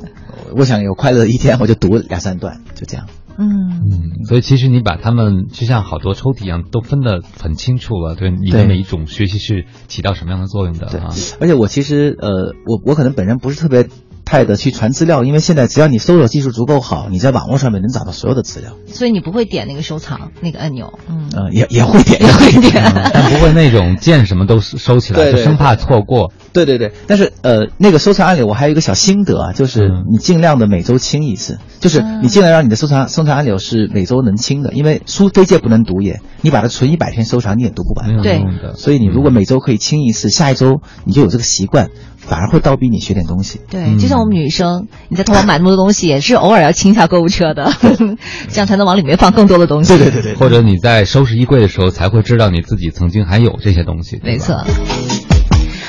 [0.56, 3.06] 我想有快乐的一天，我就读两三段，就这样。
[3.38, 8.14] 嗯嗯，所以其实你把它们就像好多抽屉一样，都分得很清楚了。
[8.14, 11.14] 对，你的每一种学习是起到什么样的作用的啊？
[11.40, 13.88] 而且我其实呃，我我可能本人不是特别。
[14.28, 18.72] 派的去传资料，因为现在只要你搜索技术足够好，你在网络上面能找到所有的资料。
[18.86, 26.30] 所以你不会点那个收藏那个按钮，嗯，也也会点，也会点， 但不会那种见什么都收起来，就生怕错过。
[26.52, 38.20] 对对对，但是呃，那个收藏按钮我还有一个小心得啊，就是你尽量的每周清一次，就是你尽量让你的收藏收藏按钮是每周能清的，因为书非借不能读也，你把它存一百天收藏你也读不完。
[38.22, 38.42] 对，
[38.74, 41.88] 所以你如果每周可以清一次，下一周你就有这个习惯。
[42.18, 43.60] 反而会倒逼你学点东西。
[43.70, 47.72] 对，就像我们女生，你在淘宝买那么多东西，也是偶尔要清一下购物车的，
[48.50, 49.96] 这样才能往里面放更多的东西。
[49.96, 50.34] 对对对对。
[50.34, 54.20] 或者你在收拾衣柜的时候，才会知道你自己曾经还有这些东西。
[54.22, 54.64] 没错。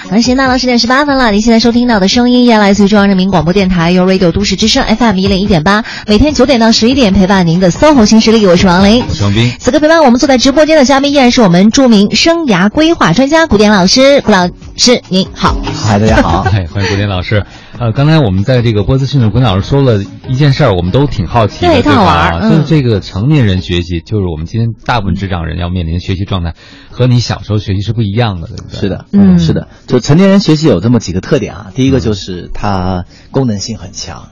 [0.09, 1.29] 好，时间到了十点十八分了。
[1.29, 8.43] 您现在收听到的声音依然来自于中央人民广播电台，由 Radio 都市之声 FM 一零一点八，每天九点到十一点陪伴您的 SOHO 新势力。
[8.47, 9.53] 我是王琳，我是王斌。
[9.59, 14.49] 此刻陪伴我们坐在直播间的嘉宾依然是我们著名生涯规划专家古典老师，古老
[14.79, 15.61] 师您好。
[15.61, 17.45] 嗨，大家好， 嗨，欢迎古典老师。
[17.77, 22.49] 呃，刚才我们在这个波斯训的古典老师说了一件事儿，我们都挺好奇的，对，特好玩。
[22.49, 26.55] 就是这个成年人学习，就是我们今天大部分智障人要面临的学习状态。
[26.91, 28.79] 和你小时候学习是不一样的，对不对？
[28.79, 29.67] 是的，嗯，是的。
[29.85, 31.71] 就成年人学习有这么几个特点啊。
[31.75, 34.29] 第一个就是它功能性很强，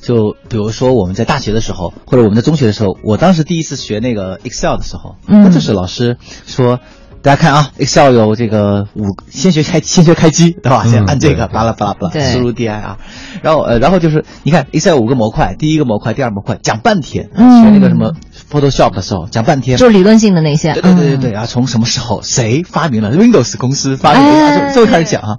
[0.00, 6.80] 就比如说我们在大学的时候，或者我们在中学的时候，我当时第一次学那个 Excel 的时候，嗯那就是老师说。
[7.22, 10.82] 大家看啊，Excel 有这个五，先学开， 先学开机，对吧？
[10.86, 12.96] 嗯先按这个，巴拉巴拉巴拉，输入 dir，，
[13.42, 17.62] 然后呃，然后就是你看 Excel 五个模块，第一个模块，第二模块，讲半天，嗯。
[17.62, 18.12] 学那个什么
[18.50, 20.72] Photoshop 的时候讲半天，就是理论性的那些。
[20.72, 21.20] 对对对对嗯。
[21.20, 21.44] 对啊！
[21.46, 24.56] 从什么时候谁发明了 Windows 公司发明了，哎。
[24.68, 25.36] 啊就就开始讲啊，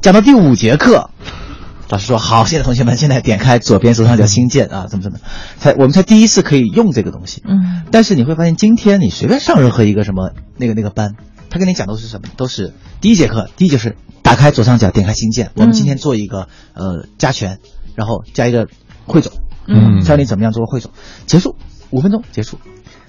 [0.00, 1.10] 讲到第五节课，
[1.90, 5.18] 老师说好，现在同学们现在点开左边左上角新建啊，怎么怎么，
[5.58, 7.42] 才我们才第一次可以用这个东西。
[7.44, 11.16] 嗯但是你会发现，今天你随便上任何一个什么那个那个班，
[11.50, 12.28] 他跟你讲都是什么？
[12.36, 15.50] 都是第一节课，第一就是打开左上角，点开新建。
[15.56, 17.58] 我们今天做一个呃加权，
[17.96, 18.68] 然后加一个
[19.06, 19.32] 汇总，
[19.66, 20.92] 嗯教你怎么样做汇总，
[21.26, 21.56] 结束
[21.90, 22.60] 五分钟结束。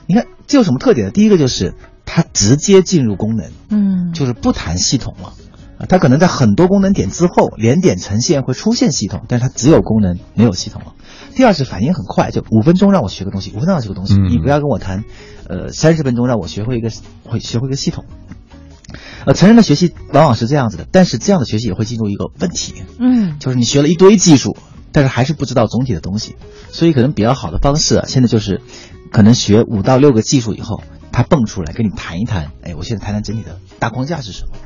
[0.08, 1.12] 你看这有什么特点呢？
[1.12, 5.34] 第一个就是它直接进入功能，嗯就是不谈系统了。
[5.82, 10.94] 啊，它可能在很多功能点之后，连点呈现会出现系统，但是它只有功能没有系统了。
[11.36, 15.04] 第二是反应很快，就五分钟让我学个东西，五分钟让我学个东西，嗯你不要跟我谈，
[15.48, 16.92] 呃，三十分钟让我学会一个
[17.26, 18.06] 会学会一个系统。
[19.26, 24.58] 呃，成人的学习往往是这样子的，但是这样的学习也会进入一个问题，嗯就是你学了一堆技术，
[24.92, 26.36] 但是还是不知道总体的东西，
[26.72, 28.62] 所以可能比较好的方式啊，现在就是，
[29.12, 34.58] 可能学五到六个技术以后，他蹦出来跟你谈一谈，哎，我现在谈谈整体的大框架是什么，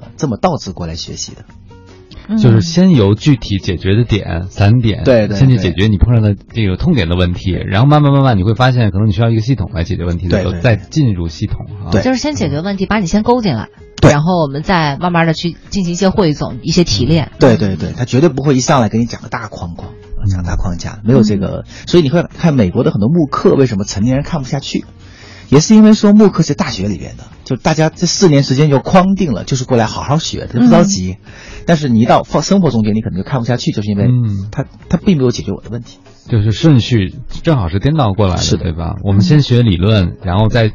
[0.00, 1.44] 呃，这么倒置过来学习的，
[2.28, 2.38] 嗯。
[2.38, 5.36] 就是先由具体解决的点散点，对对对。
[5.36, 11.90] 先去解决你碰上的这个痛点的问题，然后慢慢慢慢你会发现，可能你需要一个系统来解决问题的时候，再进入系统啊。
[11.90, 12.02] 对。
[12.02, 13.68] 就是先解决问题，把你先勾进来，
[14.00, 14.10] 对。
[14.10, 17.32] 然后我们再慢慢的去进行一些汇总、一些提炼。
[17.38, 19.92] 对对对，他绝对不会一上来给你讲个大框框，
[20.28, 24.84] 讲大框架，没有这个，所以你会看美国的很多慕课为什么成年人看不下去，
[25.48, 31.16] 也是因为说慕课是大学里边的，就大家这四年时间就框定了，就是过来好好学，他不着急。
[31.66, 35.98] 但是你一到放生活中间，你可能就看不下去，就是因为嗯他他并没有解决我的问题。
[36.28, 38.96] 就是顺序正好是颠倒过来的，是的对吧？
[39.02, 40.72] 我们先学理论，然后再，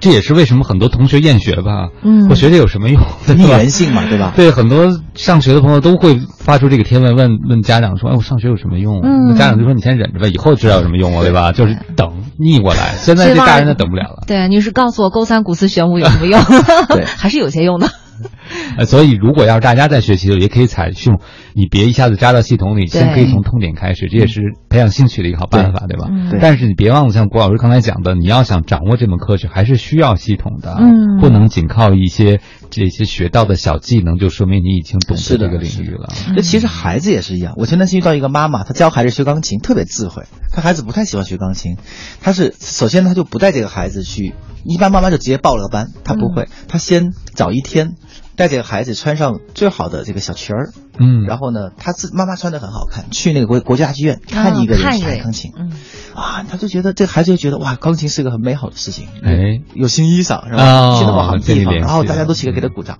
[0.00, 1.88] 这也是为什么很多同学厌学吧？
[2.02, 3.00] 嗯我学这有什么用？
[3.26, 4.32] 对逆人性嘛，对吧？
[4.36, 12.94] 对，很多上学的朋友都会发出这个贴问，问问家长说：“哎，我上学有什么用？”嗯那家长就说：“你先忍着吧，以后知道有什么用了，对吧？”就是等逆过来。
[12.98, 14.22] 现在这大人都等不了了。
[14.26, 16.40] 对，你是告诉我勾三股四玄武有什么用？
[16.88, 17.88] 对 还是有些用的。
[18.78, 21.20] 呃，所以如果要是大家在学习的，也可以采用
[21.54, 26.08] 你别一下子扎到系统里，先可以从痛点开始，这也是培养兴趣的一个好办法，对吧？
[26.40, 32.40] 但是你别忘了，像郭老师刚才讲的，你要想掌握这门科学还是需要系统的，嗯不能仅靠一些
[32.70, 36.08] 这些学到的小技能就说明你已经懂得这个领域了。
[36.34, 37.54] 这其实孩子也是一样。
[37.56, 40.24] 我前段时间遇到一个妈妈，她教孩子学钢琴，特别智慧。
[40.52, 41.76] 她孩子不太喜欢学钢琴，
[42.20, 44.34] 她是首先她就不带这个孩子去，
[44.68, 47.94] 一般妈妈就直接报了个班，她不会，她先找一天，
[48.36, 55.72] 带这个孩子穿上最好的这个小裙儿，嗯，然后呢，她自妈妈穿的很好看，去那个国国家大剧院看一个人弹钢琴，嗯。
[56.14, 59.60] 啊，他就觉得这个孩子就觉得哇，钢琴是个很美好的事情，哎。
[59.74, 60.98] 有新衣裳是哦吧？
[60.98, 62.98] 去那么好的地方，然后大家都起来给他鼓掌。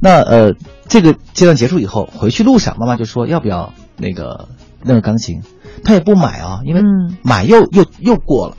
[0.00, 0.52] 那呃，
[0.88, 4.48] 这个阶段结束以后，回去路上，妈妈就说要不要那个
[4.82, 5.42] 那个钢琴，
[5.82, 7.16] 他也不买啊，因为嗯。
[7.22, 8.56] 买又又又过了。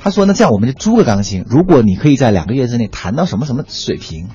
[0.00, 4.28] 他说那这样我们就租个钢琴，如果你可以在两个月之内弹到什么什么水平，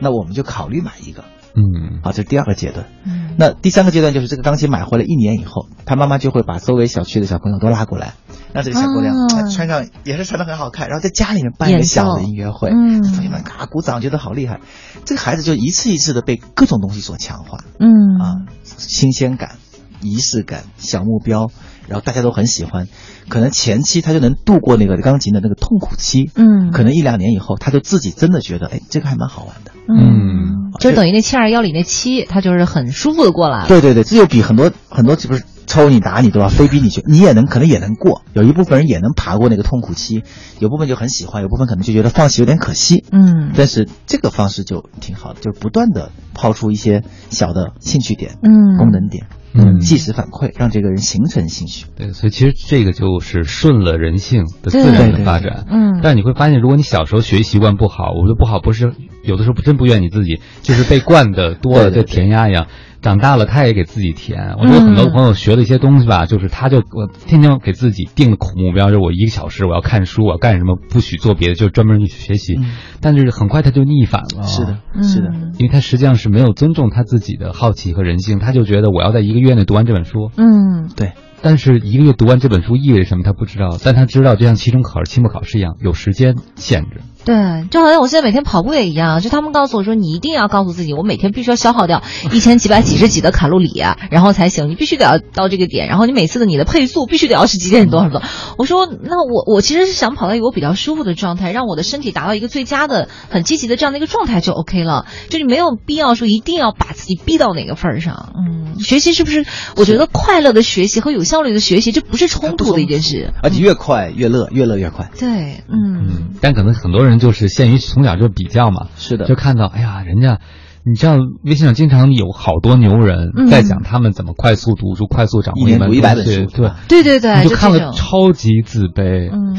[0.00, 1.24] 那我们就考虑买一个
[1.54, 2.86] 嗯啊，这是第二个阶段。
[3.04, 8.12] 嗯那第三个阶段就是这个钢琴买回来一年以后，他妈妈就会把周围小区的小朋友都拉过来，
[8.52, 9.14] 让这个小姑娘、
[9.50, 14.60] 穿上也是穿的很好看，然后在家里面办一个小的音乐会，嗯同学们嘎鼓掌，觉得好厉害。
[15.06, 17.88] 这个孩子就一次一次的被各种东西所强化嗯
[18.20, 18.24] 啊，
[18.64, 19.56] 新鲜感、
[20.02, 21.50] 仪式感、小目标，
[21.88, 22.86] 然后大家都很喜欢。
[23.28, 29.72] 可能前期他就能度过那个钢琴的那个痛苦期，嗯可能一两年以后，他就自己真的觉得，哎，这个还蛮好玩的。
[29.88, 33.68] 嗯，就等于那七二幺里那七，他就是很舒服的过来了。
[33.68, 36.48] 对对对，这就比很多很多不是抽你打你对吧？
[36.48, 40.22] 非逼你去，你也能可能也能过，有一部分人也能爬过那个痛苦期，
[40.60, 43.04] 有部分就很喜欢，有部分可能就觉得放弃有点可惜。
[43.10, 51.86] 嗯但是这个方式就挺好的，就是不断的抛出一些小的兴趣点、嗯功能点，嗯即时反馈，让这个人形成兴趣。
[51.96, 55.66] 对，所以其实这个就是顺了人性的自然的发展。
[55.68, 62.66] 嗯但你会发现，如果你小时候学习习惯不好，我说不好不是有的时候不真不怨你自己，就是被惯的 多了，就填鸭一样。
[63.02, 64.54] 长大了他也给自己填。
[64.60, 72.54] 我觉得很多朋友学了一些东西吧，就是他就我天天给自己定了苦目标，就是我一个小时我要看书，我要干什么，不许做别的，就专门去学习。
[72.56, 72.70] 嗯
[73.00, 74.44] 但是很快他就逆反了。
[74.44, 87.00] 是的，嗯是的，因为他实际上是没有尊重他自己的好奇和人性，他就觉得我要在一个月内读完这本书，嗯对，但是一个月读完这本书意味着什么，他不知道，但他知道，就像期中考试、期末考试一样，有时间限制。
[87.24, 92.02] 对，就好像我现在每天跑步也一样，就他们告诉我说，你一定要告诉自己，我每天必须要消耗掉
[92.32, 94.68] 一千几百几十几的卡路里啊，然后才行。
[94.70, 98.22] 你必须得要到这个点，然后你每次的你的配速必须得要是几点多少多。
[98.58, 105.06] 我说，那我我其实是想跑到一个我比较舒服的状态，让我的身体达到一个最佳的、很积极的这样的一个状态就 OK 了。
[105.28, 108.32] 就是没有必要说一定要把自己逼到哪个份儿上。
[108.36, 109.44] 嗯，学习是不是？
[109.76, 115.10] 我觉得快乐的学习和有效率的学习，这不是冲突的一件事，而且越快越乐，越乐越快。
[115.18, 120.40] 对，嗯，但可能很多人就是限于从小就比较嘛，是的，就看到哎呀，人家，
[120.84, 126.70] 你知道微信上经常有好多牛人在讲他们怎么快速读书、快速掌握一本一百本书，对。
[126.88, 129.56] 对对对，你就看了超级自卑，嗯。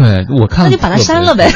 [0.00, 1.50] 对，我看那就把它删了呗。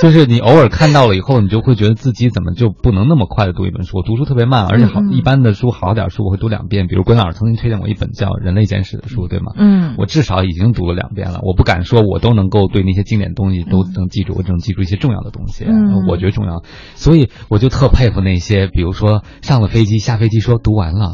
[0.00, 3.98] 就是你偶尔看到了以后，你就会觉得自己怎么就不能那么快的读一本书？
[3.98, 6.86] 我读书特别慢，而且好一般的书好点书我会读两遍。
[6.86, 9.52] 比如关老师曾经推荐过一本叫《人类简史》的书，对吗？
[9.56, 11.40] 嗯，我至少已经读了两遍了。
[11.42, 15.64] 我不敢说我都能够对那些经典东西都能记住，我只能记住一些重要的东西。
[15.66, 16.62] 嗯，我觉得重要，
[16.94, 21.12] 所以我就特佩服那些，比如说上了飞机下飞机说读完了，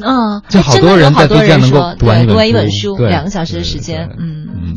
[0.00, 4.74] 嗯，就好多人在飞机上能够读完一本书，两个小时的时间，嗯嗯。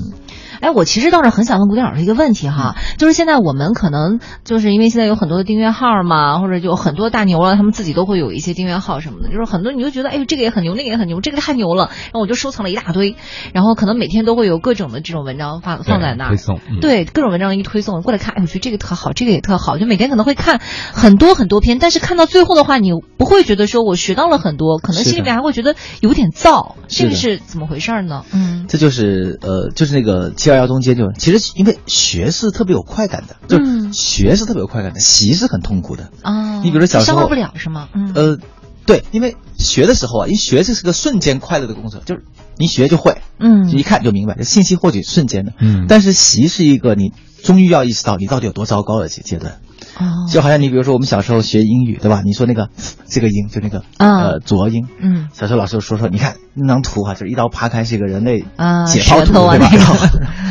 [0.61, 13.15] 哎，我其实倒是很想问古典老师一个问题哈，就是现在我们可能就是因为现在有很多的订阅号嘛，或者就很多大牛了，他们自己都会有一些订阅号什么的，就是很多你就觉得，哎呦，这个也很牛，那个也很牛，这个太牛了，然后我就收藏了一大堆，
[13.53, 20.59] 然后可能每天都会有各种的这种文章发放在那儿，推送，对，各种文章一推送过来看，哎，我觉得这个特好，这个也特好，就每天可能会看
[20.93, 28.23] 很多很多篇，但是看到最后的话，你不会觉得说我学到了很多，可能心里面还会觉得有点燥，这个是怎么回事呢？
[28.33, 31.11] 嗯，这就是呃，就是那个七二幺中间就。
[31.11, 33.59] 其实，因为学是特别有快感的，就
[33.91, 36.61] 学是特别有快感的，习是很痛苦的啊。
[36.61, 37.89] 你比如说小时候，消化不了是吗？
[38.15, 38.37] 呃，
[38.85, 42.23] 对，因为学的时候啊，因为学这是个瞬间快乐的工作，就是
[42.55, 45.85] 你学就会，嗯，一看就明白，这信息获取瞬间的，嗯。
[45.89, 47.11] 但是习是一个你
[47.43, 49.59] 终于要意识到你到底有多糟糕的阶阶段。
[49.97, 52.21] 哦，就好像你比如说我们小时候学英语，对吧？
[52.23, 52.69] 你说那个
[53.09, 59.69] 这个音就那个呃浊音，嗯，小时候老师就说说，你看那张图啊，就是一刀扒开是一个人类啊解剖图，对吧？
[59.73, 59.95] 然后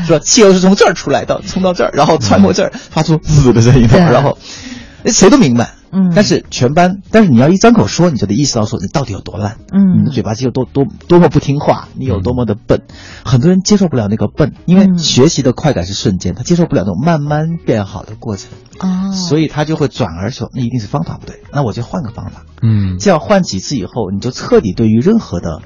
[0.06, 4.36] 说 汽油是从这儿出来的，冲到这儿，然后穿过这儿，发出滋的声音，然后
[5.12, 5.74] 谁都明白。
[5.92, 12.82] 嗯，但是全班，但是你要一张口说，你就得意识到说你到底有多烂，嗯，你的嘴巴肌有多多多么不听话，你有多么的笨，
[13.24, 18.50] 很多人接受不了那个笨，因为学习的快感是瞬间，他接受不了那种慢慢变好的过程，
[18.80, 25.62] 哦，所以他就会转而说，那一定是方法不对，那我就换个方法，嗯，这样换几次以后，你就彻底对于任何的，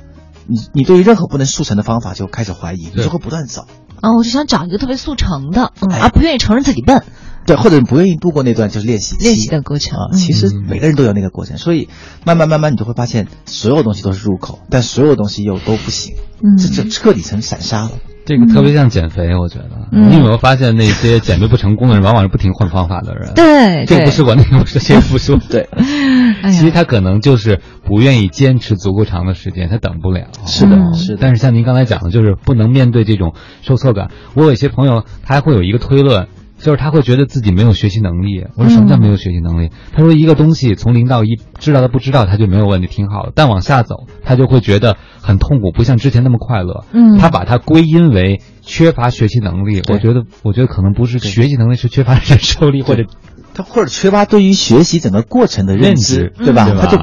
[0.46, 3.62] 你你对于任何不能速成的方法就开始怀疑，你就会不断找，
[4.00, 7.02] 啊，我就想找一个特别速成的，嗯，而不愿意承认自己笨。
[7.46, 10.12] 对，或者你不愿意度过那段就是练习练习的过程啊。
[10.14, 11.88] 其实每个人都有那个过程，所以
[12.24, 17.92] 慢慢慢慢你就会发现，所有东西都是入口，但所有东西又都不行，嗯，这就彻底成散沙了。
[18.26, 19.88] 这个特别像减肥，我觉得。
[19.90, 23.32] 你有没有发现那些减肥不成功的人，往往是不停换方法的人？
[23.34, 25.36] 对，这个不是我，那个不是谢夫说。
[25.48, 25.68] 对，
[26.52, 30.28] 其实他可能就是不愿意坚持足够长的时间，他等不了。
[30.46, 31.16] 是的，是。
[31.18, 34.10] 但是像您刚才讲的，就是不能面对这种受挫感。
[34.34, 36.28] 我有一些朋友，他还会有一个推论。
[36.60, 38.44] 就是他会觉得自己没有学习能力。
[38.56, 39.70] 我说什么叫没有学习能力？
[39.92, 43.32] 他说一个东西从零到一，知道他不知道他就没有问题，挺好的。
[43.34, 46.84] 但往下走，他就会觉得很痛苦，不像之前那么快乐。
[46.92, 49.82] 嗯，他把它归因为缺乏学习能力。
[49.88, 53.04] 我觉得，我觉得可能不是学习能力，是缺乏忍受力，或者
[53.54, 56.66] 他或者缺乏对于学习整个过程的认知，对吧？
[56.78, 56.98] 他就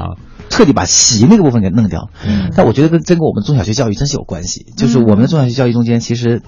[0.48, 2.10] 彻底把习那个部分给弄掉。
[2.56, 4.66] 但我觉得跟真跟我们中小学教育真是有关系。
[4.76, 6.42] 就是我们的中小学教育中间其实。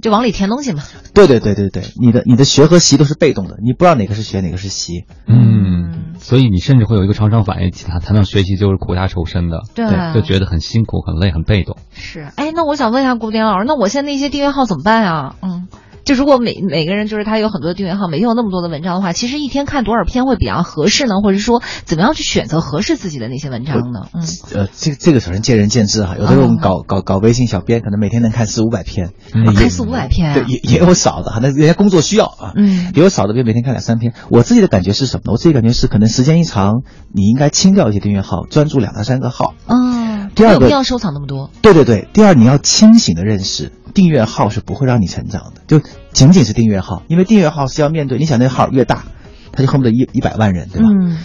[0.00, 0.82] 就往里填东西嘛。
[1.14, 5.04] 对对对对对，你的你的学和习都是被动的，你不知道哪个是学，哪个是习。
[5.26, 11.76] 嗯，所以你甚至会有一个常常反应，其他谈到学习就是苦大仇深的，对，就觉得很辛苦、很累、很被动。
[11.92, 15.36] 是，哎，那我想问一下古典老师，那我现在那些订阅号怎么办啊？
[15.42, 15.61] 嗯。
[16.04, 21.20] 就如果每每个人就是他有很多的订阅号，每天有那么多的文章的话，其实一天看多少篇会比较合适呢？
[21.22, 24.06] 或者说怎么样去选择合适自己的那些文章呢？
[24.12, 24.22] 嗯，
[24.54, 29.12] 呃，这这个首先见仁见智哈，有的我们搞搞搞微信小编，可能每天能看四五百篇，
[29.54, 34.12] 看四五百篇，对，也也有少的哈，那人家工作需要啊，嗯，也有少的，比如每天看两三篇。
[34.28, 35.32] 我自己的感觉是什么呢？
[35.32, 36.82] 我自己感觉是，可能时间一长，
[37.14, 39.54] 你应该清掉一些订阅号，专注两到三个号。
[39.66, 40.01] 嗯，
[40.34, 41.50] 第二个必要收藏那么多。
[41.60, 43.72] 对对对，第二你要清醒的认识。
[43.94, 45.78] 订阅号是不会让你成长的，就
[46.14, 49.04] 仅仅是订阅号，因为订阅号是要面对，你想那个号越大，
[49.52, 50.88] 他就恨不得一一百万人，对吧？
[50.88, 51.18] 嗯，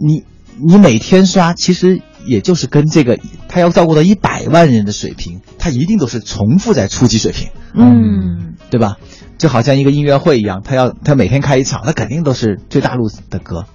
[0.00, 0.24] 你
[0.60, 8.96] 你每天刷，其实也就是跟这个他要照顾到一百万人的水平，他一定都是重复在初级水平，嗯，对吧？
[9.38, 13.66] 就好像一个音乐会一样，他要他每天开一场，那肯定都是最大陆的歌，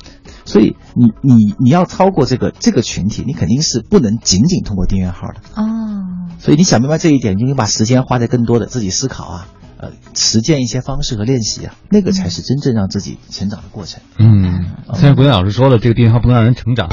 [0.47, 6.07] 所以你你你要超过这个这个群体，你肯定是不能仅仅通过订阅号的哦。
[6.39, 14.01] 所以你想明白这一点，你就把时间花在更多的自己思考啊，呃实践一些方式和练习啊，那个才是真正让自己成长的过程。
[14.17, 16.89] 嗯，虽然国元老师说了，这个订阅号不能让人成长。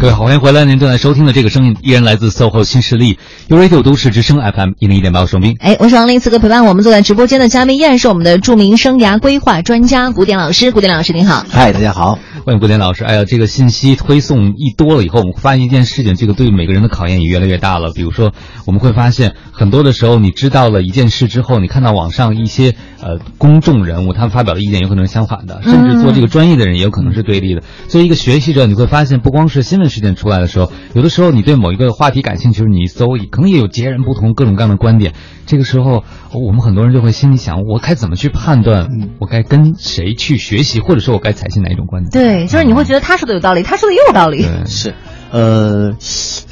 [0.00, 0.64] 各位好，欢迎回来！
[0.64, 3.18] 您正在收听的这个声音依然来自 SOHO 新势力
[3.48, 5.56] u Radio 都市之声 FM 一零一点八，我是兵。
[5.58, 10.70] 哎，我是王林，此刻陪伴我们坐在直播间的嘉宾依然是我们的著名生涯规划专家古典老师。
[10.70, 13.02] 古典老师您好，嗨，大家好，欢迎古典老师。
[13.02, 17.90] 哎呀，这个信息推送一多了以后，我们发现一件事情，这个对每个人的考验也越来越大了。
[17.92, 18.32] 比如说，
[18.66, 27.62] 我们会发现很多的时候，你知道了一件事之后，你看到网上一些呃公众人物他们发表的意见有可能是相反的，甚至做这个专业的人也有可能是对立的。
[27.88, 30.70] 作为一个学习者，你会发现不光是新闻事件出来的时候。
[30.94, 35.12] 有的时候，你对某一个话题感兴趣，你搜，可能也有截然不同、各种各样的观点。
[35.46, 38.88] 这个时候，我们很多人就会心里想：我该怎么去判断？
[39.18, 42.10] 我该跟谁去学习，或者说我该采信哪一种观点？
[42.10, 44.42] 对，就是你会觉得他说的有道理，他说的也有道理。
[44.66, 44.94] 是，
[45.30, 45.94] 呃。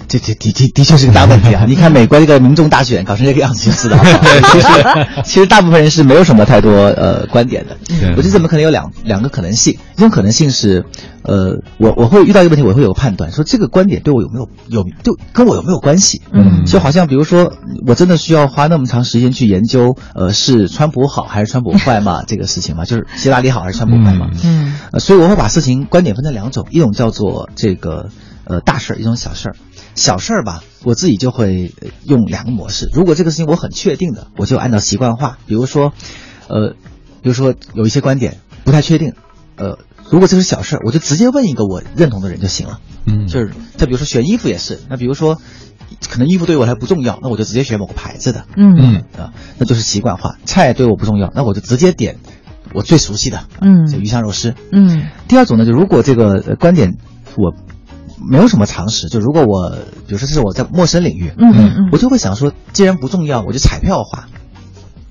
[0.09, 1.64] 这这的的的确是个大问题啊！
[1.66, 3.99] 你看美国这个民众大选搞成这个样子就知道，
[4.53, 4.66] 其实
[5.24, 7.77] 其实大部分人是没有什么太多呃观点的。
[8.12, 9.77] 我觉得怎么可能有两两个可能性？
[9.97, 10.85] 一种可能性是，
[11.22, 16.22] 呃，我我会遇到一个问题，我会有个判断，说这个观点对我有没有有就跟我有没有关系？
[16.33, 17.55] 嗯，就好像比如说，
[17.85, 22.22] 我真的需要花那么长时间去研究，呃，是川普好还是川普坏嘛？
[22.29, 24.29] 这个事情嘛，就是希拉里好还是川普坏嘛？
[24.45, 28.09] 嗯，所以我会把事情观点分成两种，一种叫做这个
[28.47, 29.57] 呃大事儿，一种小事儿。
[29.94, 31.72] 小事儿吧，我自己就会
[32.05, 32.88] 用两个模式。
[32.92, 35.38] 如果这个事情我很确定的，我就按照习惯化。
[35.47, 35.92] 比如说，
[36.49, 36.74] 呃，
[37.22, 39.14] 比如说有一些观点不太确定，
[39.57, 39.78] 呃，
[40.11, 42.80] 如果这是小事儿，我就直接问一个我认同的人就行了。
[43.07, 45.40] 嗯，就是再比如说选衣服也是，那比如说
[46.11, 48.44] 可能衣服对我来不重要，那我就直接选某个牌子的。
[48.55, 50.36] 嗯嗯啊，那就是习惯化。
[50.44, 52.18] 菜对我不重要，那我就直接点
[52.74, 53.44] 我最熟悉的。
[53.62, 54.55] 嗯，鱼香肉丝。
[54.72, 55.09] 嗯。
[55.26, 56.99] 第二种呢，就如果这个观点
[57.38, 57.55] 我。
[58.19, 59.71] 没有什么常识，就如果我，
[60.07, 64.29] 比如说这是我在陌生领域，嗯嗯嗯，我就会想说，既然不重要，我就彩票化，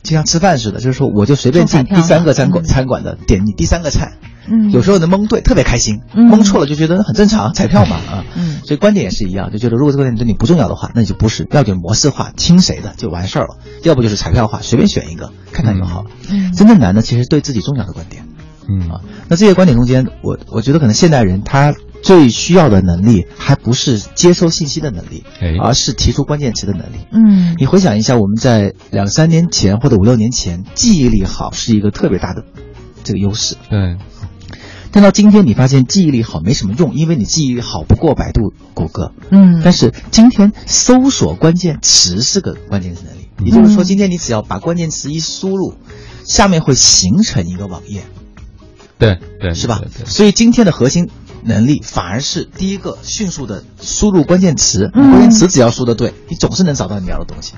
[0.03, 4.13] 就像吃饭似的，就是说我就随便进第三个餐馆餐馆的点你第三个菜，
[4.47, 16.03] 嗯，有时候能蒙对，特别开心，蒙错了就觉得很正常， 彩票嘛啊，嗯，所以观点也是一样，就觉得如果这个观点对你不重要的话，那你就不是，要就模式化，听谁的就完事儿了，要不就是彩票化，随便选一个看看就好。
[16.03, 16.09] 了。
[16.29, 18.27] 嗯，真正难的其实对自己重要的观点，
[18.69, 18.89] 嗯。
[18.89, 21.73] 啊，那这些观点中间，我我觉得可能现代人他。
[22.05, 25.23] 最需要的能力还不是接收信息的能力，
[25.59, 26.97] 而是提出关键词的能力。
[27.11, 32.43] 嗯，你回想一下，我们在两三年前或者五六年前，记忆力好是一个特别大的
[33.03, 33.55] 这个优势。
[33.71, 33.97] 对，
[34.91, 39.11] 但到今天，你发现记忆力好没什么用，因为你记忆力好不过百度、谷歌。
[39.31, 45.73] 嗯，但是今天搜索关键词是个关键词能力，也就是说，今天你只要把关键词一输入，
[46.23, 48.03] 下面会形成一个网页。
[48.99, 49.81] 对对，是吧？
[50.05, 51.09] 所以今天的核心。
[51.45, 57.53] 能力反而是第一个，迅速的输入关键词，关键词只要输的对，你总是能找到你要的东西。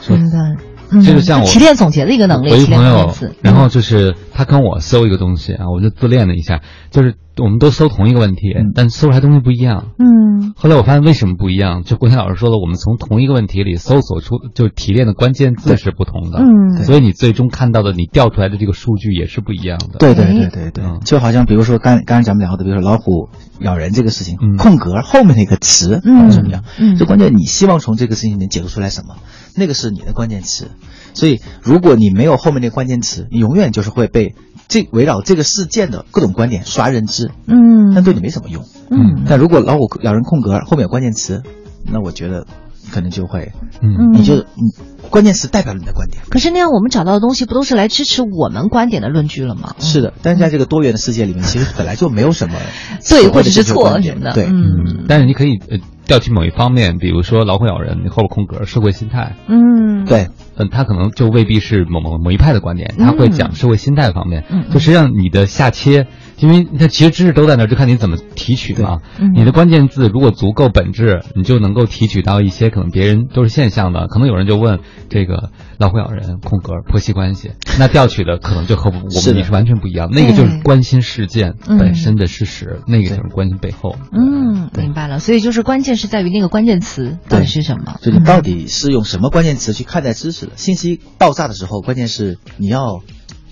[0.00, 0.56] 真的。
[0.92, 2.50] 就是像我提炼总结的一个能力。
[2.50, 6.60] 我一朋友，然后就是他跟我搜一个东西啊，我就自恋了一下，
[6.90, 9.92] 就是我们都搜同一个问题，但搜出来东西不一样。
[9.98, 10.52] 嗯。
[10.56, 11.82] 后来我发现为什么不一样？
[11.82, 16.40] 就国天老师说的，我们从同一个问题里搜索出，就是提炼的关键字是不同的。
[16.40, 16.84] 嗯。
[16.84, 19.98] 所以你最终看到的，你调出来的这个数据也是不一样的。
[19.98, 20.84] 对对对对对。
[21.04, 23.28] 就好像比如说刚刚才咱们聊的，比如说老虎
[23.60, 26.62] 咬人这个事情，空格后面那个词很重要。
[26.78, 26.96] 嗯。
[26.96, 29.16] 就关键你希望从这个事情里面解读出来什么？
[29.56, 30.70] 那个是你的关键词。
[31.14, 34.34] 所以，如果你没有后面那个关键词，你永远就是会被
[34.72, 39.24] 这围绕这个事件的各种观点刷认知，嗯，但对你没什么用，嗯。
[39.28, 41.42] 但如果老虎咬人空格后面有关键词，
[41.84, 42.46] 那我觉得
[42.90, 43.52] 可能就会，
[43.82, 44.72] 嗯，你就你
[45.10, 46.22] 关键词代表了你的观点。
[46.30, 49.74] 可是那样我们找到的东西不都是来支持我们观点的论据了吗？
[49.78, 52.54] 是的，但是在这个多元的世界里面，其实本来就没有什么
[53.08, 55.04] 对或者是错什么的，对，嗯。
[55.08, 55.78] 但是你可以呃。
[56.04, 59.36] 调取某一方面，比如说老虎咬人，后边空格社会心态。
[59.46, 64.44] 嗯，对，嗯，他可能就未必是某某某一派的观点，他会讲社会心态方面。
[64.50, 66.08] 嗯，就实际上你的下切。
[66.38, 68.98] 因为他其实知识都在那儿，就看你怎么提取嘛。
[69.32, 74.08] 你的关键字如果足够本质，你就能够提取到一些可能别人都是现象的。
[74.08, 80.10] 可能有人就问这个老虎咬人空格婆媳关系， 那调取的可能就和我们你是完全不一样。
[80.10, 83.96] 那个就是关心事件本身的事实，那个就是关心背后。
[84.12, 85.18] 嗯，明白了。
[85.18, 87.98] 所以就是关键是在于那个关键词到底是什么？
[88.02, 90.52] 就你到底是用什么关键词去看待知识的？
[90.56, 93.02] 信息爆炸的时候，关键是你要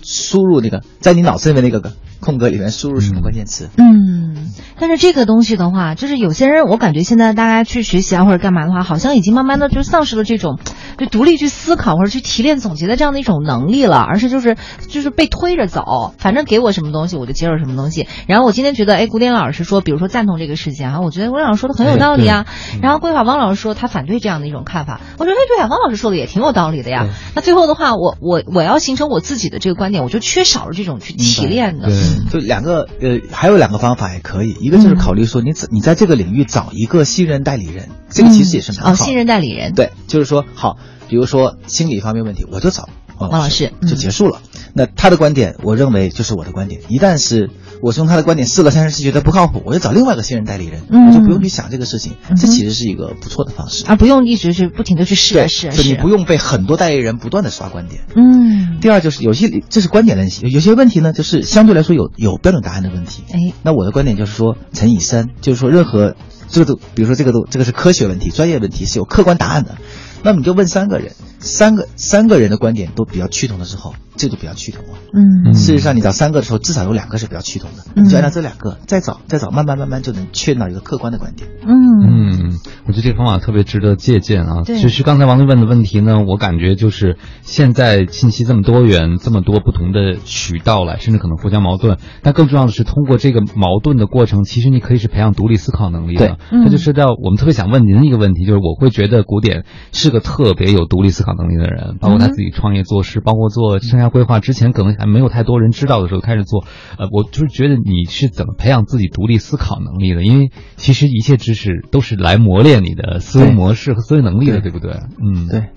[0.03, 1.93] 输入那个在你脑子里面那个个。
[2.21, 3.69] 空格里面输入什么关键词。
[3.77, 10.59] 嗯，但是这个东西的话，就是有些人，我感觉现在大家去学习啊或者干嘛的话，好像已经慢慢的就丧失了这种
[10.99, 14.57] 就独立去思考或者去提炼总结的这样的一种能力了，而是就是
[14.89, 18.07] 就是被推着走，反正给我什么东西我就接受什么东西。
[18.27, 22.47] 然后我今天觉得，哎，古典老师说，比如说赞同这个事件啊，我觉得古典老师说的很有道理啊。
[22.83, 27.09] 然后桂法汪老师说他反对这样的一种看法，我觉得哎，对啊，汪老师说的也挺有道理的呀。
[27.35, 31.89] 那最后的话，我我我要形成我自己的这个观点，我就缺少了这种去提炼的。
[32.31, 38.93] 就两个呃，还有两个方法也可以，一个就是考虑说你你在这个领域找一个信任代理人，这个其实也是蛮好。
[38.93, 39.75] 哦，信任代理人。
[39.75, 42.89] 对，就是说好，比如说心理方面问题，我就找
[43.29, 44.41] 王老师就结束了。
[44.73, 46.81] 那他的观点，我认为就是我的观点。
[46.89, 47.51] 一旦是
[47.83, 52.15] 我从他的观点试了三十次觉得不靠谱，我就找另外一个信任代理人，我就不用去想这个事情。
[52.31, 55.71] 这其实是一个不错的方式，而不用一直去不停的去试试。
[55.73, 58.03] 就你不用被很多代理人不断的刷观点。
[58.15, 58.79] 嗯。
[58.81, 63.25] 第二就是有些这是观点问题，有些问题呢就是相对来说有有标准答案的问题。
[63.33, 66.15] 哎，那我的观点就是说乘以三，就是说任何
[66.49, 69.77] 这个都，比如说这个都这个是科学问题、专业问题是有客观答案的。
[70.23, 74.99] 那么你就问三个人，三个三个人的观点都比较趋同的时候，这就比较趋同了。
[75.15, 77.85] 嗯，事实上你找三个的时候，至少有两个是比较趋同的。
[77.97, 81.49] 你就按照这两个再找再找，慢慢慢慢就能确认到一个客观的观点。
[81.63, 81.73] 嗯
[82.05, 82.53] 嗯，
[82.87, 84.63] 我觉得这个方法特别值得借鉴啊。
[84.63, 84.77] 对。
[84.79, 91.97] 其实刚才王队问的问题呢，我感觉就是现在信息这么多元，这么多不同的渠道来，甚至可能互相矛盾。
[92.23, 96.37] 但更重要的是，通过这个矛盾的过程，其实你可以是培养独立思考能力的。
[96.51, 96.59] 对。
[96.61, 100.11] 那就是到我们特别想问您的一个问题，就是我会觉得古典是。
[100.11, 106.65] 个特别有独立思考能力的人，包括他自己创业做事，包括做生涯规划之前，可能还没有太多人知道的时候开始做。
[106.99, 110.23] 呃，我就是觉得你是怎么培养自己独立思考能力的？
[110.23, 114.93] 因为其实一切知识都是来磨练你的思维模式和思维能力的，对不对？
[115.23, 115.69] 嗯，对。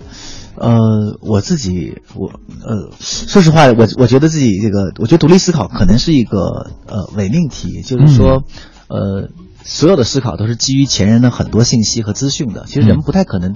[0.55, 6.39] 呃，我自己，我呃，说实话，我我觉得自己这个，我觉得独立思考可能是一个
[6.87, 8.43] 呃伪命题，就是说，
[8.89, 9.29] 呃。
[9.65, 13.55] 所有的思考都是基于前人的很多信息和资讯的，其实人不太可能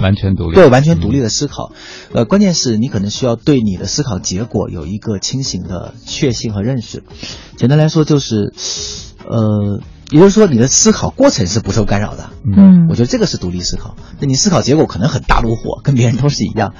[0.00, 1.72] 完全独立，对完全独立的思考。
[2.12, 7.02] 呃，关键是你可能需要对你的思考结果有一个清醒的确信和认识。
[7.56, 8.52] 简单来说就是，
[9.26, 9.80] 呃，
[10.10, 12.30] 也就是说你的思考过程是不受干扰的。
[12.44, 13.96] 嗯，我觉得这个是独立思考。
[14.20, 16.74] 那你思考结果可能很大炉火，跟别人都是一样。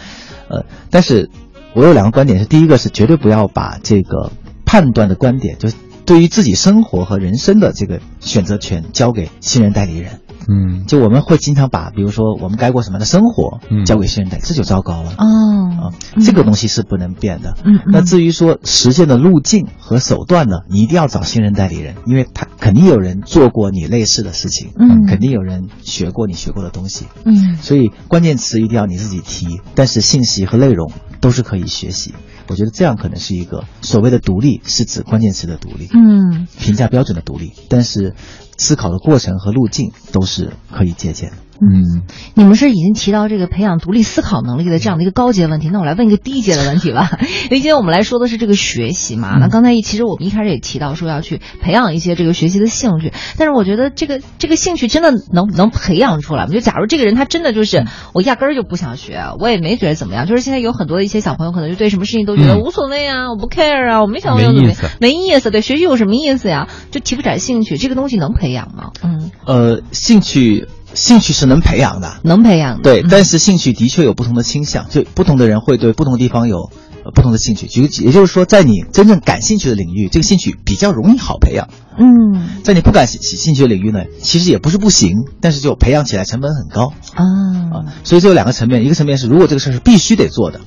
[0.48, 1.30] 呃，但是
[1.74, 4.32] 我有两个观点是：第一个是绝对不要把这个
[4.64, 5.74] 判断的观点就是。
[6.06, 15.12] 对于自己生活和人生的这个选择权交给信任代理人，嗯，就我们会经常把，比如说我们该过什么样的生活，交给新人代，这就糟糕了。
[15.18, 15.92] 哦，
[16.24, 17.54] 这个东西是不能变的。
[17.64, 30.90] 嗯，那至于说实现的路径和手段呢，你一定要找新人代理人，因为他肯定有人做过你类似的事情，嗯，肯定有人学过你学过的东西，嗯，所以关键词一定要你自己提，但是信息和内容
[31.20, 32.14] 都是可以学习。
[32.50, 38.14] 我觉得这样可能是一个所谓的独立，是指关键词的独立，嗯，评价标准的独立，但是
[38.58, 41.36] 思考的过程和路径都是可以借鉴的。
[41.60, 42.02] 嗯，
[42.34, 47.10] 你们是已经提到这个培养独立思考能力的这样的一个高阶问题，那我来问一个低阶的问题吧。
[47.20, 56.52] 因为今天我们来说的是这个学习嘛，那刚才一其实我们一开始也提到说要去培养一些这个学习的兴趣，但是我觉得这个这个兴趣真的能能培养出来吗？
[56.52, 57.84] 就假如这个人他真的就是
[58.14, 60.26] 我压根儿就不想学，我也没觉得怎么样。
[60.26, 65.50] 就是现在有很多的一些小朋友可能就对什么事情都觉得无所谓啊，我不 care 啊，我没想过没意思，没意思。
[65.50, 66.68] 对学习有什么意思呀？
[66.90, 68.90] 就提不起来兴趣，这个东西能培养吗？
[69.02, 70.68] 嗯，呃，兴趣。
[70.94, 72.82] 兴趣是能培养的，能培养的。
[72.82, 76.70] 对，但是兴趣的确有不同的倾向，就不同的人会对不同的地方有
[77.14, 77.66] 不同的兴趣。
[77.66, 81.68] 举个，也就是说，在你真正感兴趣的领域，这个兴趣比较容易好培养。
[81.98, 86.92] 嗯，在你不感兴兴趣的领域呢，其实也不是不行，但是就培养起来成本很高。
[87.14, 87.24] 啊
[87.72, 90.60] 啊，所以这有两个层面，一个层面是如果这个事儿是必须得做的，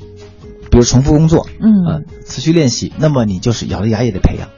[0.70, 4.50] 比如重复工作，嗯，持续练习，那么你就是咬着牙也得培养。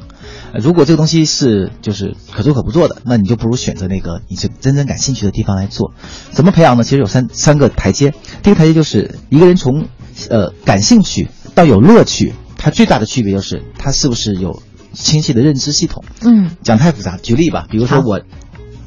[0.59, 5.93] 如果这个东西是就是可做可不做的，那你就不如选择那个你是真正感兴趣的地方来做。
[6.31, 6.83] 怎么培养呢？
[6.83, 8.13] 其实有三三个台阶。
[8.43, 9.87] 第一个台阶就是一个人从
[10.29, 14.61] 呃感兴趣到有乐趣，它最大的区别就是他是不是有
[14.93, 16.03] 清晰的认知系统。
[16.21, 18.21] 嗯，讲太复杂，举例吧，比如说我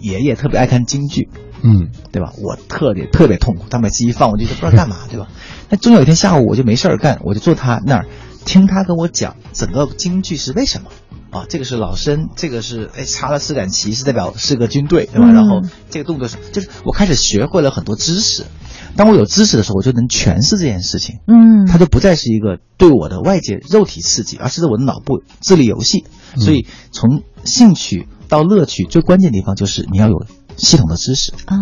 [0.01, 1.29] 爷爷特别爱看京剧，
[1.63, 2.33] 嗯，对吧？
[2.39, 5.27] 我特别特别痛苦，他每次一放我就不知道干嘛，对吧？
[5.69, 8.07] 那终有一天下午我就没事儿干，我就坐他那儿
[8.45, 10.91] 听他跟我讲整个京剧是为什么。
[11.37, 15.31] 啊，这个是老生，这个是哎插了四杆旗，是代表是个军队，对吧？
[15.33, 18.45] 然后这个动作是，就是我开始学会了很多知识。
[18.97, 21.17] 当我有知识的时候，我就能诠释这件事情。
[21.27, 26.05] 嗯，它就不再是一个对我的外界肉体刺激，而是我的脑部智力游戏。
[26.37, 30.25] 所以从兴趣到乐趣，最关键的地方就是你要有
[30.57, 31.33] 系统的知识。
[31.33, 31.57] 哦，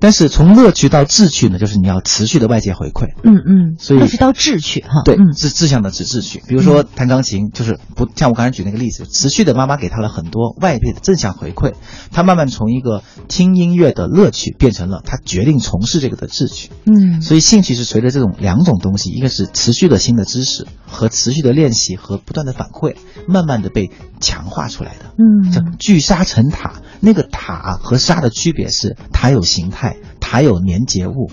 [0.00, 3.14] 但是从乐趣到志趣呢，就是你要持续的外界回馈。
[3.22, 5.02] 嗯嗯，所以乐趣到志趣哈。
[5.04, 6.42] 对，嗯志志向的志志趣。
[6.46, 11.74] 比如说弹钢琴，就是不像我刚才举那个例子，持续的妈妈给他了很多外界的正向回馈，
[12.10, 16.70] 他慢慢从一个听音乐的乐趣变成了他决定从事这个的志趣。
[16.86, 22.96] 嗯所以兴趣是随着这种两种东西，一个是持续的新的知识和持续的练习和不断的反馈，
[23.26, 25.14] 慢慢的被强化出来的。
[25.18, 31.30] 嗯叫嗯聚沙成塔，那个塔和沙的区别是它有形态，它有粘结物，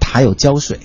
[0.00, 0.80] 它有胶水，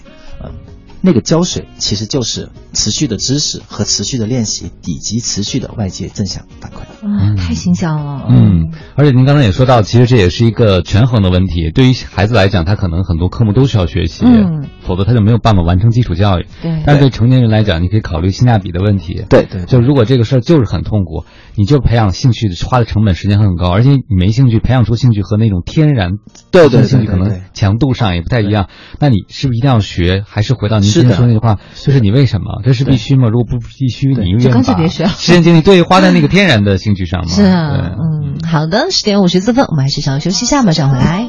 [1.06, 6.78] 那个胶水其实就是持续的知识和持续的练习以及持续的外界正向反馈。
[7.06, 8.26] 啊，太形象了。
[8.28, 11.70] 嗯，而且您刚才也说到，其实这也是一个权衡的问题。
[11.70, 16.48] 对于孩子来讲，他可能很多科目都需要学习，嗯否则他就没有办法完成基础教育。
[16.62, 19.24] 对但是对成年人来讲，你可以考虑性价比的问题。
[19.30, 21.24] 对对就如果这个事儿就是很痛苦，
[21.56, 26.14] 你就培养兴趣花的成本时间很高，而且你没兴趣，培养出兴趣和那种天然
[26.52, 28.70] 对对对兴趣可能强度上也不太一样。
[29.00, 30.24] 那你是不是一定要学？
[30.28, 32.62] 还是回到您是的说那句话，就是你为什么？
[32.64, 33.30] 这是必须吗？
[33.30, 37.28] 如果不必须，对你就干脆别学了时间精力对花在那个天然的兴趣上吗？
[37.30, 41.28] 是啊，嗯，好的，十点五十四分，我们还是稍微休息一下，马上回来。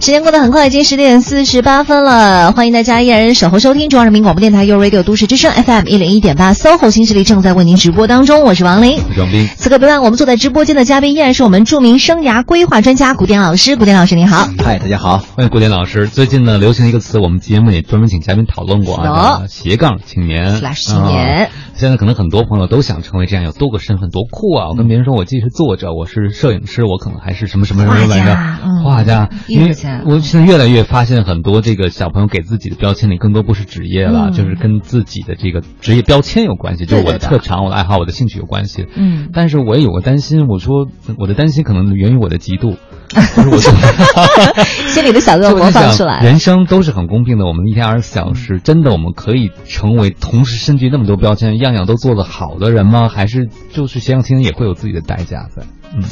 [0.00, 9.00] 时间过得很快，已经十点四十八分了，欢迎大家依然守候收听中央人民广播电台 u Radio 都市之声 FM 一零一点八，SOHO 新势力正在为您直播当中，我是王琳。
[9.16, 9.48] 张斌。
[9.56, 14.48] 此刻陪伴我们坐在直播间的嘉宾依然是我们著名生涯规划专家古典老师，古典老师你好。
[14.64, 15.18] 嗨，大家好。
[15.18, 16.06] 欢迎古典老师。
[16.06, 21.46] 最近呢，流行一个词，我们节目也专门请嘉宾讨论过有啊，斜杠青年 Slash 青年。
[21.46, 24.66] 啊现在可能很多朋友都想成为这样，有多个身份，多酷啊！
[24.70, 29.28] 我跟别人说，我既是作者，我是摄影师，我可能还是什么什么什么来画着画家。
[29.46, 29.68] 因为
[30.04, 34.32] 我现在越来越发现，很多这个小朋友给自己的标签里，更多不是职业了，嗯。
[34.32, 38.88] 就是跟自己的这个职业标签有关系，就是我的特长、我的爱好、我的兴趣有关系。
[38.96, 42.76] 嗯，但是我也有个担心，我说我的担心可能源于我的嫉妒，
[43.08, 46.20] 就是我就心里的小恶魔我想放出来。
[46.20, 53.08] 人生都是很公平的，我们一天二十四小时，真的我们可以成为同时身具那么多标签，样样都做得好的人吗？
[53.08, 55.62] 还是就是斜杠青年也会有自己的代价在？
[55.94, 56.04] 嗯，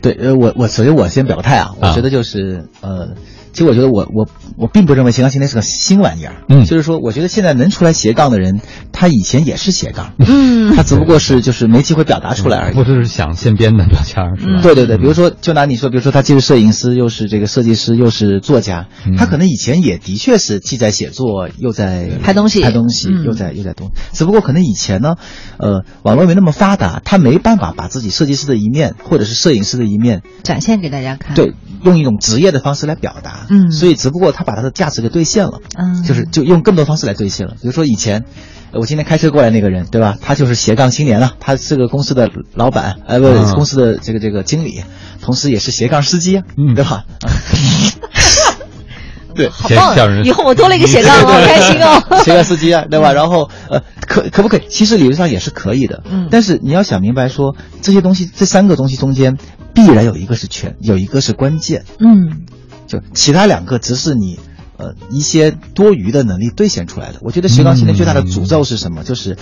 [0.00, 3.08] 对，呃，我我首先我先表态啊，我啊觉得就是呃，
[3.56, 4.28] 其实我觉得我我
[4.58, 8.60] 我并不认为斜杠青年是个新玩意儿，嗯就是说我觉得现在能出来斜杠的人，
[8.92, 12.84] 他以前也是斜杠，嗯他只不过是就是没机会表达出来而已或。
[12.84, 14.60] 者是想现编的标签是吧？
[14.62, 23.90] 对对对，比如说，就拿你说，比如说他既是摄影师，又是这个设计师，又是作家，嗯他可能以前也的确是既在写作，又在拍东西拍东西，嗯又在又在动。
[24.12, 25.16] 只不过可能以前呢，
[25.56, 33.45] 呃，网络没那么发达，他没办法把自己设计师的一面或者是摄影师的一面，展现给大家看。，对，用一种职业的方式来表达。
[33.48, 37.54] 嗯所以只不过他把他的价值给兑现了，嗯，就是就用更多方式来兑现了。
[37.60, 38.24] 比如说以前。
[38.72, 40.18] 呃我今天开车过来那个人，对吧？
[40.20, 44.82] 他就是斜杠青年了，他是个公司的老板，呃，不，嗯公司的这个这个经理，
[45.22, 47.04] 同时也是斜杠司机啊，嗯对吧？
[49.36, 50.24] 对，好棒！
[50.24, 52.02] 以后我多了一个斜杠， 好开心哦。
[52.24, 53.12] 斜杠司机啊，对吧？
[53.12, 54.62] 然后呃，可可不可以？
[54.68, 59.38] 其实理论上也是可以的，嗯但是你要想明白说，这些东西这三个东西中间
[59.74, 62.46] 必然有一个是全，有一个是关键，嗯
[62.86, 64.38] 就其他两个只是你
[64.76, 67.18] 呃一些多余的能力兑现出来的。
[67.22, 69.04] 我觉得斜杠青年最大的诅咒是什么？
[69.04, 69.36] 就是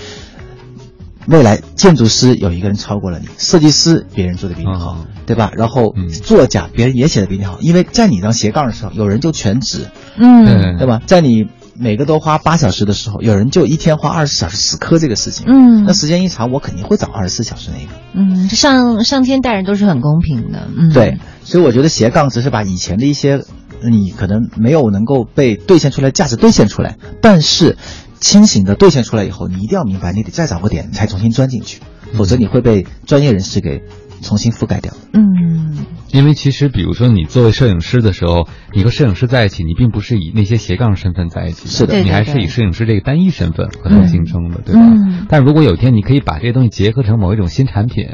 [1.27, 5.51] 未来建筑师有一个人超过了你，设计师别人做的比你好，嗯对吧？
[5.57, 9.87] 然后嗯作家别人也写的比你好，因为在你当斜杠的时候，有人就全职，
[10.19, 11.01] 嗯对吧？
[11.07, 15.47] 在你每个都花八小时的时候，有人就一天花二十小时死磕这个事情。
[15.49, 17.93] 嗯那时间一长，我肯定会找二十四小时那个。
[18.13, 20.69] 嗯，上上天待人都是很公平的。
[20.77, 23.45] 嗯，对，所以我觉得斜杠只是把以前的一些
[23.83, 27.77] 你可能没有能够被兑现出来价值兑现出来，但是
[28.19, 31.81] 清醒的兑现出来以后，你一定要明白，你得再找个点才重新钻进去，
[32.15, 33.83] 否则你会被专业人士给
[34.23, 34.93] 重新覆盖掉。
[35.13, 35.87] 嗯。
[36.13, 41.99] 因为其实，比如说你作为摄影师的时候，你和摄影师在一起，你并不是以那些斜杠身份在一起是的。
[41.99, 44.81] 你还是以摄影师这个单一身份和他们竞争的，对吧？
[44.81, 45.27] 嗯。
[45.29, 48.07] 但如果有一天你可以把这些东西结合成某一种新产品，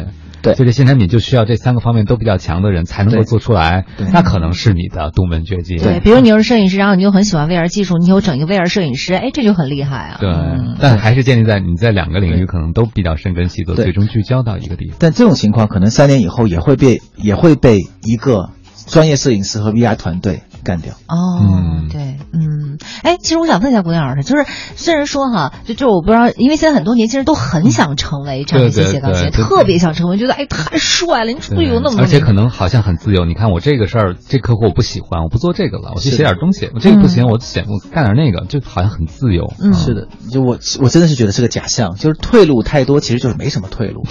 [0.43, 5.76] 对就这新产品就需要这三个方面都比较强的人才能够做出来对，那可能是你的独门绝技。
[5.76, 10.18] 对，比如你又是摄影师，然后你又很喜欢 VR 技术，你有整一个 VR 摄影师，哎，这就很厉害啊。
[10.20, 14.97] 对嗯，但还是建立在你在两个领域可能都比较深耕细作，最终聚焦到一个地方。
[14.99, 18.51] 但这种情况可能三年以后也会被也会被一个
[18.86, 20.94] 专业摄影师和 VR 团队干掉。
[21.08, 24.44] 哦，对，嗯，哎，其实我想问一下姑娘老师，就是
[24.76, 33.24] 虽然说哈，就就我不知道，因为现在很多年轻人都很想成为这样一些斜杠青年，特别想成为，觉得哎太帅了，你出去有那么多，而且可能好像很自由。
[33.24, 36.70] 你看我这个事儿，这客户我不喜欢，我不做这个了，我去写点东西。
[36.74, 39.52] 我这个不行，我写我干点那个，就好像很自由。
[39.61, 44.04] 嗯，是的，就我我真的是觉得是个假象，就是退路太多，其实就是没什么退路，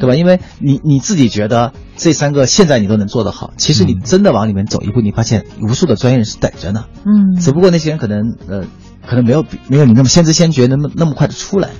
[0.00, 0.14] 对吧？
[0.14, 6.86] 因为你你自己觉得这三个现在你都能做得好，其实你真的往里面走一步，你发现无数的专业人士等着呢。
[7.04, 8.64] 嗯，只不过那些人可能呃，
[9.06, 11.70] 可能没有没有你那么先知先觉，那么那么快的出来。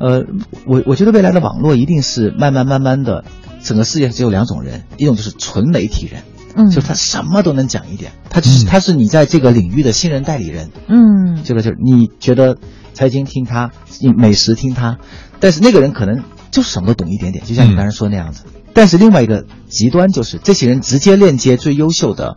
[0.00, 0.22] 呃，
[0.66, 3.24] 我我觉得未来的网络一定是慢慢慢慢的，
[3.62, 6.22] 整个世界只有两种人，一种就是纯媒体人，
[6.56, 12.58] 嗯，就是他什么都能讲一点，他是他是你在这个领域的新人代理人，嗯，这个就是你觉得
[12.92, 13.70] 财经听他，
[14.16, 14.98] 美食听他，
[15.38, 18.44] 但是那个人可能就什么都懂一点点，就像你刚才说那样子。
[18.72, 22.36] 但是另外一个极端就是这些人直接链接最优秀的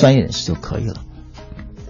[0.00, 0.96] 专业人士就可以了，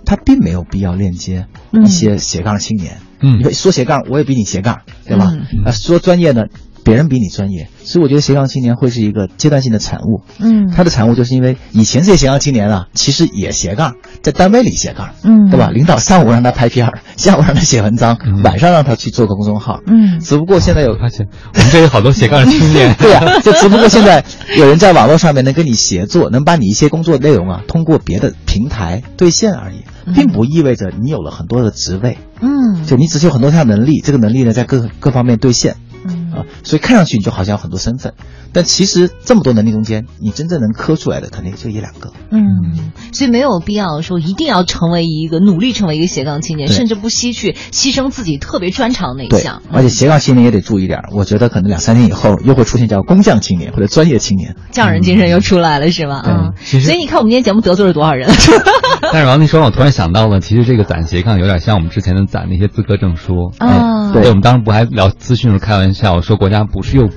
[0.05, 1.47] 他并没有必要链接
[1.85, 2.99] 一些斜杠青年。
[3.21, 5.33] 嗯，你说斜杠，我也比你斜杠，对吧？
[5.65, 6.47] 啊，说专业呢，
[6.85, 10.23] 别人比你专业，所以我觉得斜杠青年会是一个阶段性的产物。
[10.39, 15.71] 嗯，它的产物就是因为以前这些斜杠青年啊，其实也斜杠，在单位里斜杠，嗯，对吧？
[15.71, 24.25] 领导上午让他拍片儿， 下午让他写文章，晚上让他去做个公众号，嗯，只不过现在有发现我们这有好多斜杠青年， 对呀，就只不过现在
[24.57, 35.77] 有人在网络上面能跟你协作，能把你一些工作内容啊通过别的平台兑现而已，并不意味着你有了很多的职位，嗯，就你只是有很多项能力，这个能力呢在各各方面兑现。
[36.03, 38.15] 嗯啊，所以看上去你就好像有很多身份，
[38.53, 42.13] 但其实这么多能力中间，你真正能磕出来的肯定就一两个。
[42.31, 54.57] 嗯，所以没有必要说一定要成为一个努力成为一个斜杠青年，甚至不惜去牺牲自己特别专长那一对项。，而且斜杠青年也得注意点儿，我觉得可能两三年以后又会出现叫工匠青年或者专业青年。
[54.71, 56.23] 匠人精神又出来了，是吧？
[56.27, 58.31] 嗯，其实所以你看我们今天节目得罪了多少人？
[59.13, 63.51] 但是王丽说，我突然想到了，其实这个攒斜杠有点像我们之前的攒那些资格证书。
[63.59, 67.09] 啊，对对，我们当时不还聊资讯时候开玩笑说，国家不是又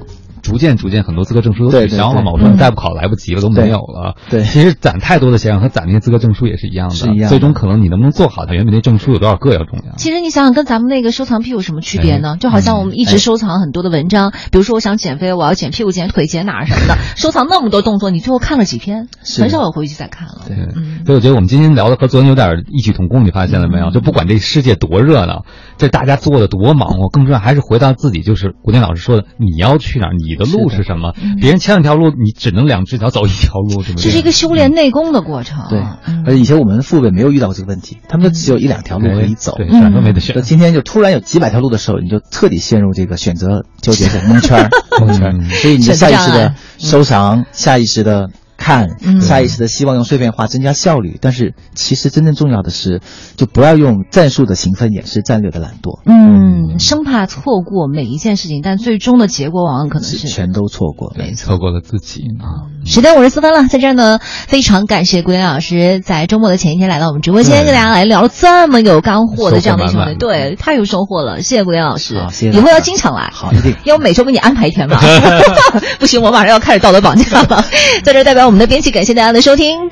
[0.44, 2.32] 逐渐逐渐很多资格证书都取消了嘛？
[2.34, 4.16] 我说你再不考来不及了，都没有了。
[4.30, 9.96] 对其实攒太多的斜杠和攒那些资格证书也是一样的，是一样最终可能你能不能做好，它远比那证书有多少个要重要。
[9.98, 12.38] 其实你想想，跟咱们那个收藏癖有什么区别呢？
[12.40, 19.08] 就好像我们一直收藏很多的文章，比如说我想减肥，我要减屁股、减腿、减哪儿什么的， 收藏那么多动作，你最后看了几篇，
[19.40, 20.42] 很少有回去再看了。
[20.48, 23.92] 对，嗯所以我觉得我们今天聊的和昨天有点异曲同工，你发现了没有？
[23.92, 25.46] 就不管这世界多热闹，
[25.78, 31.14] 这大家做的多忙活，更重要还是回到自己，就是古典老师说的，你要去哪儿，你的路是什么？
[31.40, 34.06] 别人千万条路，你只能两只脚走一条路，是不是？
[34.06, 35.66] 这是一个修炼内功的过程。
[35.70, 39.58] 对，嗯而且以前我们父辈没有遇到过这个问题，他们就只有一两条路可以走。
[39.58, 40.42] 选都没得选那。
[40.42, 44.70] 今天就突然有几百条路的时候，你就 彻底陷入这个选择纠结的蒙圈儿，
[45.00, 45.50] 蒙圈儿嗯。
[45.50, 48.30] 所以你就下意识的收藏，下意识的
[48.64, 51.18] 看，嗯下意识的希望用碎片化增加效率。
[51.22, 53.02] 但是其实真正重要的是，
[53.36, 61.14] 就不要用战术的勤奋掩饰战略的懒惰，嗯，生怕错过每一件事情，但最终的结果往往可能是是全都错过。
[61.18, 61.44] 没错。
[61.44, 62.72] 错过了自己啊！
[62.86, 73.30] 时间五十四分了，在这儿呢，非常感谢郭岩老师在周末的前一天来到我们直播间，跟大家来聊了这么有干货的这样的一场满满对，太有收获了，谢谢郭岩老师好，谢谢以后要经常来。
[73.34, 73.76] 好，一定。
[73.84, 75.02] 要每周给你安排一天吧，
[76.00, 77.66] 不行，我马上要开始道德绑架了。
[78.04, 79.90] 在这儿代表我们的编辑感谢大家的收听。